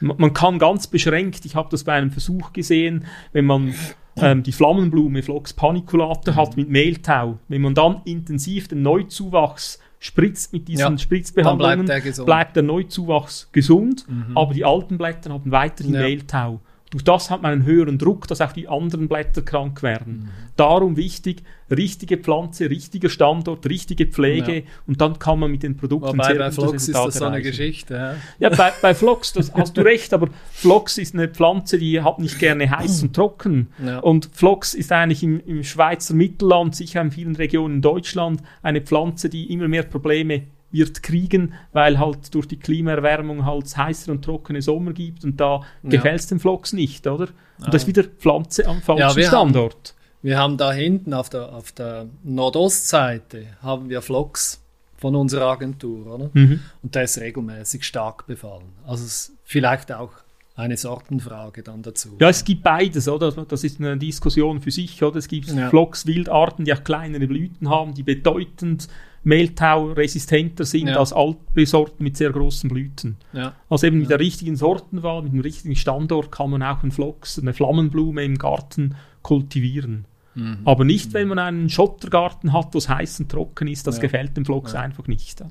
Ma- 0.00 0.14
Man 0.18 0.32
kann 0.32 0.58
ganz 0.58 0.86
beschränkt, 0.86 1.44
ich 1.44 1.56
habe 1.56 1.68
das 1.70 1.84
bei 1.84 1.92
einem 1.94 2.10
Versuch 2.10 2.52
gesehen, 2.52 3.04
wenn 3.32 3.44
man 3.44 3.74
ähm, 4.16 4.42
die 4.42 4.52
Flammenblume 4.52 5.22
Phlox 5.22 5.52
paniculata 5.52 6.34
hat 6.34 6.56
mit 6.56 6.68
Mehltau, 6.68 7.38
wenn 7.48 7.62
man 7.62 7.74
dann 7.74 8.00
intensiv 8.04 8.68
den 8.68 8.82
Neuzuwachs 8.82 9.78
spritzt 9.98 10.52
mit 10.54 10.66
diesen 10.68 10.92
Ja, 10.92 10.98
Spritzbehandlungen, 10.98 11.84
bleibt 11.86 12.16
der 12.18 12.24
bleibt 12.24 12.56
der 12.56 12.62
Neuzuwachs 12.62 13.50
gesund, 13.52 14.06
Mhm. 14.08 14.36
aber 14.36 14.54
die 14.54 14.64
alten 14.64 14.96
Blätter 14.96 15.32
haben 15.32 15.50
weiterhin 15.50 15.94
Ja. 15.94 16.00
Mehltau. 16.00 16.60
Durch 16.90 17.04
das 17.04 17.30
hat 17.30 17.42
man 17.42 17.52
einen 17.52 17.64
höheren 17.64 17.98
Druck, 17.98 18.26
dass 18.26 18.40
auch 18.40 18.52
die 18.52 18.66
anderen 18.66 19.06
Blätter 19.06 19.42
krank 19.42 19.82
werden. 19.82 20.12
Mhm. 20.12 20.28
Darum 20.56 20.96
wichtig, 20.96 21.44
richtige 21.70 22.18
Pflanze, 22.18 22.68
richtiger 22.68 23.08
Standort, 23.08 23.64
richtige 23.66 24.06
Pflege 24.06 24.56
ja. 24.56 24.62
und 24.88 25.00
dann 25.00 25.18
kann 25.20 25.38
man 25.38 25.52
mit 25.52 25.62
den 25.62 25.76
Produkten 25.76 26.08
Wobei, 26.08 26.24
sehr 26.24 26.38
bei 26.38 26.50
Phlox 26.50 26.88
ist 26.88 26.94
das 26.96 27.14
so 27.14 27.24
eine 27.26 27.42
Geschichte. 27.42 27.94
Ja, 28.40 28.48
ja 28.50 28.56
bei, 28.56 28.72
bei 28.82 28.92
Phlox, 28.92 29.32
das 29.32 29.54
hast 29.54 29.76
du 29.76 29.82
recht, 29.82 30.12
aber 30.12 30.28
Phlox 30.50 30.98
ist 30.98 31.14
eine 31.14 31.28
Pflanze, 31.28 31.78
die 31.78 32.00
hat 32.02 32.18
nicht 32.18 32.40
gerne 32.40 32.68
heiß 32.68 33.04
und 33.04 33.14
trocken. 33.14 33.68
Ja. 33.84 34.00
Und 34.00 34.28
Phlox 34.32 34.74
ist 34.74 34.90
eigentlich 34.90 35.22
im, 35.22 35.40
im 35.46 35.62
Schweizer 35.62 36.14
Mittelland, 36.14 36.74
sicher 36.74 37.00
in 37.02 37.12
vielen 37.12 37.36
Regionen 37.36 37.76
in 37.76 37.82
Deutschland, 37.82 38.42
eine 38.62 38.80
Pflanze, 38.80 39.28
die 39.28 39.52
immer 39.52 39.68
mehr 39.68 39.84
Probleme 39.84 40.42
wird 40.72 41.02
kriegen, 41.02 41.54
weil 41.72 41.98
halt 41.98 42.34
durch 42.34 42.46
die 42.46 42.58
Klimaerwärmung 42.58 43.44
halt 43.44 43.76
heißer 43.76 44.12
und 44.12 44.24
trockene 44.24 44.62
Sommer 44.62 44.92
gibt 44.92 45.24
und 45.24 45.40
da 45.40 45.60
ja. 45.82 45.90
gefällt 45.90 46.20
es 46.20 46.26
dem 46.28 46.40
Flocks 46.40 46.72
nicht, 46.72 47.06
oder? 47.06 47.28
Und 47.58 47.64
ja. 47.64 47.70
das 47.70 47.82
ist 47.82 47.88
wieder 47.88 48.04
Pflanze 48.04 48.66
am 48.66 48.80
falschen 48.80 49.08
ja, 49.08 49.16
wir 49.16 49.26
Standort. 49.26 49.74
Haben, 49.74 50.22
wir 50.22 50.38
haben 50.38 50.56
da 50.56 50.72
hinten 50.72 51.14
auf 51.14 51.30
der, 51.30 51.52
auf 51.52 51.72
der 51.72 52.06
Nordostseite 52.22 53.46
haben 53.62 53.88
wir 53.88 54.02
Flocks 54.02 54.62
von 54.96 55.16
unserer 55.16 55.46
Agentur, 55.46 56.06
oder? 56.06 56.30
Mhm. 56.34 56.60
Und 56.82 56.94
der 56.94 57.04
ist 57.04 57.18
regelmäßig 57.18 57.84
stark 57.84 58.26
befallen. 58.26 58.72
Also 58.86 59.04
es 59.04 59.32
vielleicht 59.44 59.92
auch 59.92 60.12
eine 60.56 60.76
Sortenfrage 60.76 61.62
dann 61.62 61.82
dazu. 61.82 62.16
Ja, 62.20 62.28
es 62.28 62.44
gibt 62.44 62.62
beides, 62.62 63.08
oder? 63.08 63.32
Das 63.32 63.64
ist 63.64 63.80
eine 63.80 63.96
Diskussion 63.96 64.60
für 64.60 64.70
sich, 64.70 65.02
oder? 65.02 65.16
Es 65.16 65.26
gibt 65.26 65.48
ja. 65.48 65.70
Flocks, 65.70 66.06
Wildarten, 66.06 66.66
die 66.66 66.74
auch 66.74 66.84
kleinere 66.84 67.26
Blüten 67.26 67.70
haben, 67.70 67.94
die 67.94 68.02
bedeutend 68.02 68.88
Mehltau-resistenter 69.22 70.64
sind 70.64 70.88
ja. 70.88 70.96
als 70.96 71.12
alte 71.12 71.66
Sorten 71.66 72.02
mit 72.02 72.16
sehr 72.16 72.30
großen 72.30 72.70
Blüten. 72.70 73.16
Ja. 73.32 73.54
Also 73.68 73.86
eben 73.86 73.98
mit 73.98 74.10
der 74.10 74.18
richtigen 74.18 74.56
Sortenwahl, 74.56 75.22
mit 75.22 75.32
dem 75.32 75.40
richtigen 75.40 75.76
Standort 75.76 76.32
kann 76.32 76.50
man 76.50 76.62
auch 76.62 76.82
einen 76.82 76.92
Flocks, 76.92 77.38
eine 77.38 77.52
Flammenblume 77.52 78.24
im 78.24 78.38
Garten 78.38 78.94
kultivieren. 79.22 80.06
Mhm. 80.34 80.58
Aber 80.64 80.84
nicht, 80.84 81.12
wenn 81.12 81.28
man 81.28 81.38
einen 81.38 81.68
Schottergarten 81.68 82.52
hat, 82.52 82.72
wo 82.72 82.78
es 82.78 82.88
heiß 82.88 83.20
und 83.20 83.30
trocken 83.30 83.68
ist, 83.68 83.86
das 83.86 84.00
gefällt 84.00 84.36
dem 84.36 84.44
Flocks 84.44 84.74
einfach 84.74 85.06
nicht. 85.06 85.42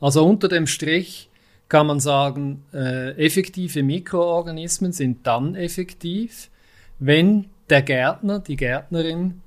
Also 0.00 0.26
unter 0.26 0.48
dem 0.48 0.66
Strich 0.66 1.28
kann 1.68 1.86
man 1.86 2.00
sagen, 2.00 2.64
äh, 2.72 3.12
effektive 3.24 3.82
Mikroorganismen 3.82 4.92
sind 4.92 5.26
dann 5.26 5.54
effektiv, 5.54 6.50
wenn 6.98 7.46
der 7.68 7.82
Gärtner, 7.82 8.40
die 8.40 8.56
Gärtnerin 8.56 9.40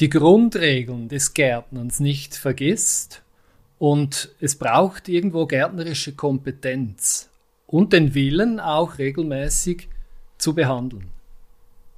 die 0.00 0.10
Grundregeln 0.10 1.08
des 1.08 1.32
Gärtnerns 1.34 2.00
nicht 2.00 2.34
vergisst 2.34 3.22
und 3.78 4.30
es 4.40 4.56
braucht 4.56 5.08
irgendwo 5.08 5.46
gärtnerische 5.46 6.14
Kompetenz 6.14 7.30
und 7.66 7.92
den 7.92 8.14
Willen 8.14 8.60
auch 8.60 8.98
regelmäßig 8.98 9.88
zu 10.38 10.54
behandeln. 10.54 11.08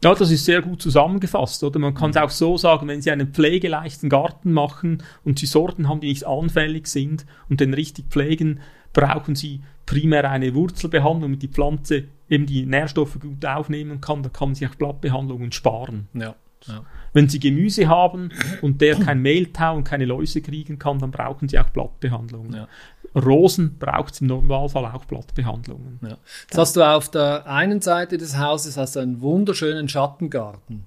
Ja, 0.02 0.14
das 0.14 0.30
ist 0.30 0.44
sehr 0.44 0.62
gut 0.62 0.80
zusammengefasst, 0.80 1.64
oder? 1.64 1.80
Man 1.80 1.94
kann 1.94 2.10
es 2.10 2.16
auch 2.16 2.30
so 2.30 2.56
sagen, 2.56 2.86
wenn 2.86 3.02
Sie 3.02 3.10
einen 3.10 3.32
pflegeleichten 3.32 4.08
Garten 4.08 4.52
machen 4.52 5.02
und 5.24 5.40
Sie 5.40 5.46
Sorten 5.46 5.88
haben, 5.88 6.00
die 6.00 6.08
nicht 6.08 6.24
anfällig 6.24 6.86
sind 6.86 7.26
und 7.48 7.58
den 7.58 7.74
richtig 7.74 8.04
pflegen, 8.08 8.60
brauchen 8.92 9.34
Sie 9.34 9.60
primär 9.86 10.30
eine 10.30 10.54
Wurzelbehandlung, 10.54 11.22
damit 11.22 11.42
die 11.42 11.48
Pflanze 11.48 12.04
eben 12.28 12.46
die 12.46 12.64
Nährstoffe 12.64 13.18
gut 13.18 13.44
aufnehmen 13.44 14.00
kann. 14.00 14.22
Da 14.22 14.28
kann 14.28 14.50
man 14.50 14.54
sich 14.54 14.68
auch 14.68 14.76
Blattbehandlungen 14.76 15.50
sparen. 15.50 16.06
Ja. 16.14 16.36
Ja. 16.66 16.84
Wenn 17.12 17.28
Sie 17.28 17.40
Gemüse 17.40 17.88
haben 17.88 18.30
und 18.62 18.80
der 18.80 18.96
kein 18.96 19.20
Mehltau 19.20 19.76
und 19.76 19.84
keine 19.84 20.04
Läuse 20.04 20.42
kriegen 20.42 20.78
kann, 20.78 20.98
dann 20.98 21.10
brauchen 21.10 21.48
Sie 21.48 21.58
auch 21.58 21.70
Blattbehandlungen. 21.70 22.54
Ja. 22.54 22.68
Rosen 23.14 23.78
braucht 23.78 24.14
es 24.14 24.20
im 24.20 24.26
Normalfall 24.26 24.84
auch 24.86 25.04
Blattbehandlungen. 25.04 25.98
Ja. 26.02 26.18
Jetzt 26.42 26.58
hast 26.58 26.76
du 26.76 26.82
auf 26.82 27.10
der 27.10 27.46
einen 27.46 27.80
Seite 27.80 28.18
des 28.18 28.38
Hauses 28.38 28.76
hast 28.76 28.96
du 28.96 29.00
einen 29.00 29.20
wunderschönen 29.20 29.88
Schattengarten. 29.88 30.86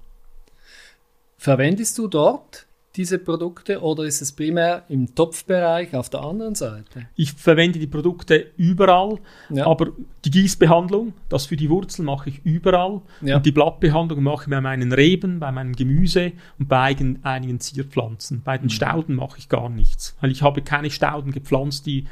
Verwendest 1.38 1.98
du 1.98 2.06
dort 2.06 2.66
diese 2.96 3.18
Produkte 3.18 3.80
oder 3.80 4.04
ist 4.04 4.20
es 4.20 4.32
primär 4.32 4.84
im 4.88 5.14
Topfbereich 5.14 5.94
auf 5.94 6.10
der 6.10 6.20
anderen 6.20 6.54
Seite? 6.54 7.06
Ich 7.16 7.32
verwende 7.32 7.78
die 7.78 7.86
Produkte 7.86 8.50
überall, 8.56 9.18
ja. 9.48 9.66
aber 9.66 9.92
die 10.24 10.30
Gießbehandlung, 10.30 11.14
das 11.28 11.46
für 11.46 11.56
die 11.56 11.70
Wurzeln 11.70 12.04
mache 12.04 12.28
ich 12.28 12.44
überall 12.44 13.00
ja. 13.22 13.36
und 13.36 13.46
die 13.46 13.52
Blattbehandlung 13.52 14.22
mache 14.22 14.44
ich 14.44 14.50
bei 14.50 14.60
meinen 14.60 14.92
Reben, 14.92 15.40
bei 15.40 15.50
meinem 15.52 15.74
Gemüse 15.74 16.32
und 16.58 16.68
bei 16.68 16.80
einigen, 16.80 17.20
einigen 17.24 17.60
Zierpflanzen. 17.60 18.42
Bei 18.42 18.58
den 18.58 18.66
mhm. 18.66 18.70
Stauden 18.70 19.14
mache 19.16 19.38
ich 19.38 19.48
gar 19.48 19.70
nichts, 19.70 20.16
weil 20.20 20.30
ich 20.30 20.42
habe 20.42 20.60
keine 20.60 20.90
Stauden 20.90 21.32
gepflanzt, 21.32 21.86
die 21.86 22.06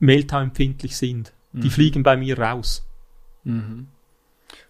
mehltauempfindlich 0.00 0.96
sind. 0.96 1.32
Die 1.52 1.68
mhm. 1.68 1.70
fliegen 1.70 2.02
bei 2.02 2.16
mir 2.16 2.38
raus. 2.38 2.84
Mhm. 3.44 3.86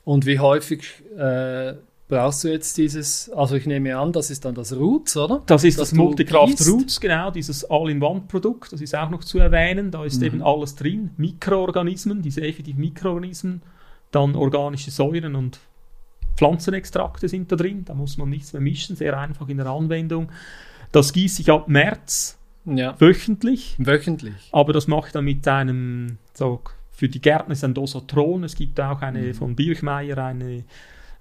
Und 0.05 0.27
wie 0.27 0.39
häufig 0.39 1.03
äh, 1.17 1.75
brauchst 2.09 2.45
du 2.45 2.49
jetzt 2.49 2.77
dieses, 2.77 3.31
also 3.31 3.57
ich 3.57 3.67
nehme 3.67 3.97
an, 3.97 4.13
das 4.13 4.31
ist 4.31 4.45
dann 4.45 4.55
das 4.55 4.75
Roots, 4.75 5.17
oder? 5.17 5.43
Das 5.47 5.65
ist 5.65 5.79
das, 5.79 5.91
das 5.91 5.99
Multicraft 5.99 6.55
Roots, 6.69 7.01
genau, 7.01 7.31
dieses 7.31 7.69
All-in-One-Produkt, 7.69 8.73
das 8.73 8.81
ist 8.81 8.95
auch 8.95 9.11
noch 9.11 9.25
zu 9.25 9.39
erwähnen, 9.39 9.91
da 9.91 10.05
ist 10.05 10.21
mhm. 10.21 10.27
eben 10.27 10.43
alles 10.43 10.77
drin, 10.77 11.11
Mikroorganismen, 11.17 12.23
diese 12.23 12.43
effektiven 12.43 12.81
Mikroorganismen, 12.81 13.63
dann 14.13 14.37
organische 14.37 14.91
Säuren 14.91 15.35
und 15.35 15.59
Pflanzenextrakte 16.37 17.29
sind 17.29 17.51
da 17.51 17.57
drin, 17.57 17.85
da 17.85 17.95
muss 17.95 18.19
man 18.19 18.29
nichts 18.29 18.53
mehr 18.53 18.63
mischen, 18.63 18.95
sehr 18.95 19.19
einfach 19.19 19.49
in 19.49 19.57
der 19.57 19.67
Anwendung. 19.67 20.31
Das 20.93 21.13
gieße 21.13 21.43
ich 21.43 21.51
ab 21.51 21.67
März 21.69 22.39
ja. 22.67 22.95
wöchentlich. 23.01 23.75
Wöchentlich. 23.79 24.35
Aber 24.53 24.73
das 24.73 24.87
mache 24.87 25.09
ich 25.09 25.13
dann 25.13 25.25
mit 25.25 25.49
einem, 25.49 26.19
so, 26.35 26.61
für 26.93 27.09
die 27.09 27.21
Gärtner 27.21 27.53
ist 27.53 27.65
ein 27.65 27.75
Dosatron, 27.75 28.45
es 28.45 28.55
gibt 28.55 28.79
auch 28.81 29.03
eine 29.03 29.21
mhm. 29.21 29.35
von 29.35 29.57
Birchmeier, 29.57 30.19
eine 30.19 30.65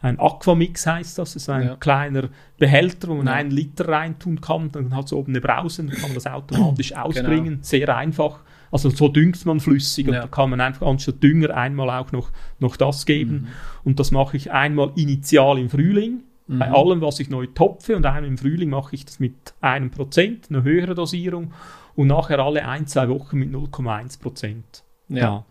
ein 0.06 0.20
Aquamix 0.20 0.86
heißt 0.86 1.18
das, 1.18 1.34
das 1.34 1.36
ist 1.36 1.50
ein 1.50 1.68
ja. 1.68 1.76
kleiner 1.78 2.30
Behälter, 2.60 3.08
wo 3.08 3.16
man 3.16 3.26
ja. 3.26 3.34
einen 3.34 3.50
Liter 3.50 3.88
reintun 3.88 4.40
kann, 4.40 4.72
dann 4.72 4.96
hat 4.96 5.06
es 5.06 5.14
oben 5.14 5.32
eine 5.32 5.42
Brause 5.42 5.82
und 5.82 5.92
kann 5.92 6.10
man 6.10 6.14
das 6.14 6.28
automatisch 6.28 6.90
genau. 6.90 7.06
ausbringen, 7.06 7.46
genau. 7.46 7.64
sehr 7.64 7.96
einfach. 7.96 8.42
Also 8.72 8.92
so 8.92 9.08
düngt 9.08 9.44
man 9.48 9.60
flüssig 9.60 10.06
ja. 10.06 10.14
und 10.14 10.20
da 10.20 10.28
kann 10.28 10.52
man 10.52 10.62
einfach 10.62 10.86
anstatt 10.86 11.24
Dünger 11.24 11.58
einmal 11.58 11.90
auch 11.90 12.12
noch, 12.12 12.30
noch 12.60 12.76
das 12.78 13.08
geben. 13.08 13.34
Mhm. 13.34 13.48
Und 13.84 14.00
das 14.00 14.12
mache 14.12 14.38
ich 14.38 14.52
einmal 14.52 14.92
initial 14.96 15.58
im 15.58 15.72
Frühling, 15.72 16.22
mhm. 16.46 16.60
bei 16.60 16.72
allem, 16.72 17.02
was 17.02 17.20
ich 17.20 17.32
neu 17.32 17.48
topfe 17.48 17.96
und 17.96 18.06
einmal 18.06 18.26
im 18.26 18.38
Frühling 18.38 18.70
mache 18.70 18.94
ich 18.94 19.06
das 19.06 19.20
mit 19.20 19.56
einem 19.60 19.90
Prozent, 19.90 20.50
eine 20.50 20.62
höhere 20.62 20.94
Dosierung 20.94 21.52
und 21.96 22.08
nachher 22.08 22.38
alle 22.38 22.68
ein, 22.68 22.86
zwei 22.86 23.10
Wochen 23.10 23.40
mit 23.40 23.52
0,1 23.52 24.22
Prozent. 24.22 24.84
Ja. 25.10 25.46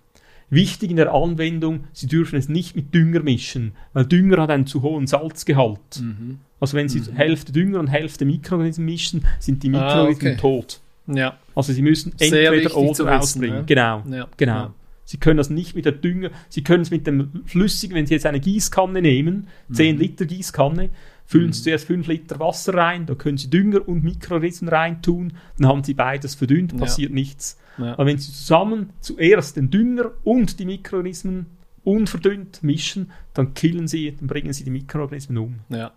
Wichtig 0.55 0.91
in 0.91 0.97
der 0.97 1.13
Anwendung, 1.13 1.85
Sie 1.93 2.07
dürfen 2.07 2.37
es 2.37 2.49
nicht 2.49 2.77
mit 2.77 2.95
Dünger 2.95 3.21
mischen, 3.21 3.73
weil 3.93 4.07
Dünger 4.07 4.43
hat 4.43 4.51
einen 4.51 4.67
zu 4.67 4.83
hohen 4.83 5.07
Salzgehalt. 5.07 6.01
Mhm. 6.01 6.39
Also 6.61 6.77
wenn 6.77 6.89
Sie 6.89 7.01
mhm. 7.01 7.15
Hälfte 7.15 7.53
Dünger 7.53 7.81
und 7.81 7.89
Hälfte 7.89 8.25
Mikroorganismen 8.25 8.87
mischen, 8.87 9.27
sind 9.39 9.63
die 9.63 9.69
ah, 9.69 9.73
Mikroorganismen 9.73 10.33
ah, 10.33 10.35
okay. 10.35 10.41
tot. 10.41 10.81
Ja. 11.07 11.39
Also 11.55 11.73
Sie 11.73 11.83
müssen 11.83 12.13
entweder 12.19 12.77
oder 12.77 13.21
ausbringen. 13.21 13.57
Ja. 13.57 13.63
Genau, 13.63 14.03
ja. 14.11 14.29
genau. 14.37 14.55
Ja. 14.55 14.75
Sie 15.05 15.19
können 15.19 15.37
das 15.37 15.51
nicht 15.51 15.75
mit 15.75 15.85
der 15.85 15.93
Dünger, 15.93 16.31
Sie 16.49 16.65
können 16.65 16.83
es 16.83 16.91
mit 16.91 17.07
dem 17.07 17.43
Flüssigen, 17.45 17.95
wenn 17.95 18.07
Sie 18.07 18.15
jetzt 18.15 18.25
eine 18.25 18.41
Gießkanne 18.41 19.03
nehmen, 19.03 19.49
10 19.71 19.97
mhm. 19.97 20.01
Liter 20.01 20.25
Gießkanne, 20.25 20.89
füllen 21.27 21.53
Sie 21.53 21.61
mhm. 21.61 21.65
zuerst 21.65 21.87
5 21.87 22.07
Liter 22.07 22.41
Wasser 22.41 22.75
rein, 22.75 23.07
da 23.07 23.15
können 23.15 23.39
Sie 23.39 23.51
Dünger 23.51 23.87
und 23.89 24.05
Mikroorganismen 24.05 24.69
reintun, 24.69 25.35
dann 25.59 25.69
haben 25.69 25.85
Sie 25.85 25.95
beides 25.95 26.35
verdünnt, 26.35 26.77
passiert 26.77 27.13
nichts. 27.13 27.59
Ja. 27.79 27.95
Aber 27.95 28.07
wenn 28.07 28.19
Sie 28.19 28.33
zusammen 28.33 28.91
zuerst 29.01 29.57
den 29.57 29.71
Dünger 29.71 30.13
und 30.23 30.59
die 30.59 30.67
Mikroorganismen 30.67 31.47
unverdünnt 31.83 32.63
mischen, 32.63 33.13
dann 33.35 33.55
killen 33.55 33.89
Sie, 33.89 34.17
dann 34.17 34.27
bringen 34.27 34.53
Sie 34.53 34.65
die 34.65 34.71
Mikroorganismen 34.71 35.39
um. 35.39 35.61
Ja, 35.69 35.93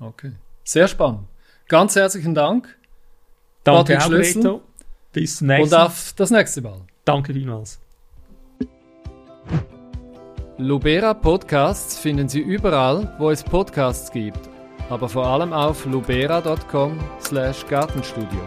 okay. 0.00 0.32
Sehr 0.64 0.88
spannend. 0.88 1.22
Ganz 1.68 1.96
herzlichen 1.96 2.34
Dank. 2.34 2.76
Danke, 3.64 3.98
Reto. 4.10 4.62
Bis 5.12 5.36
zum 5.36 5.46
nächsten 5.46 5.46
Mal. 5.46 5.62
Und 5.62 5.74
auf 5.74 6.14
das 6.16 6.30
nächste 6.30 6.62
Mal. 6.62 6.80
Danke 7.04 7.32
vielmals. 7.32 7.80
Lubera 10.58 11.14
Podcasts 11.14 11.98
finden 11.98 12.28
Sie 12.28 12.40
überall, 12.40 13.14
wo 13.18 13.30
es 13.30 13.44
Podcasts 13.44 14.10
gibt, 14.10 14.40
aber 14.88 15.08
vor 15.08 15.26
allem 15.26 15.52
auf 15.52 15.84
lubera.com/gartenstudio. 15.86 18.40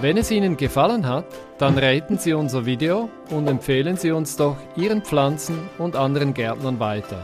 Wenn 0.00 0.16
es 0.16 0.30
Ihnen 0.30 0.56
gefallen 0.56 1.06
hat, 1.06 1.26
dann 1.58 1.78
raten 1.78 2.18
Sie 2.18 2.32
unser 2.32 2.66
Video 2.66 3.08
und 3.30 3.46
empfehlen 3.46 3.96
Sie 3.96 4.10
uns 4.10 4.36
doch 4.36 4.56
Ihren 4.76 5.02
Pflanzen 5.02 5.68
und 5.78 5.94
anderen 5.94 6.34
Gärtnern 6.34 6.80
weiter. 6.80 7.22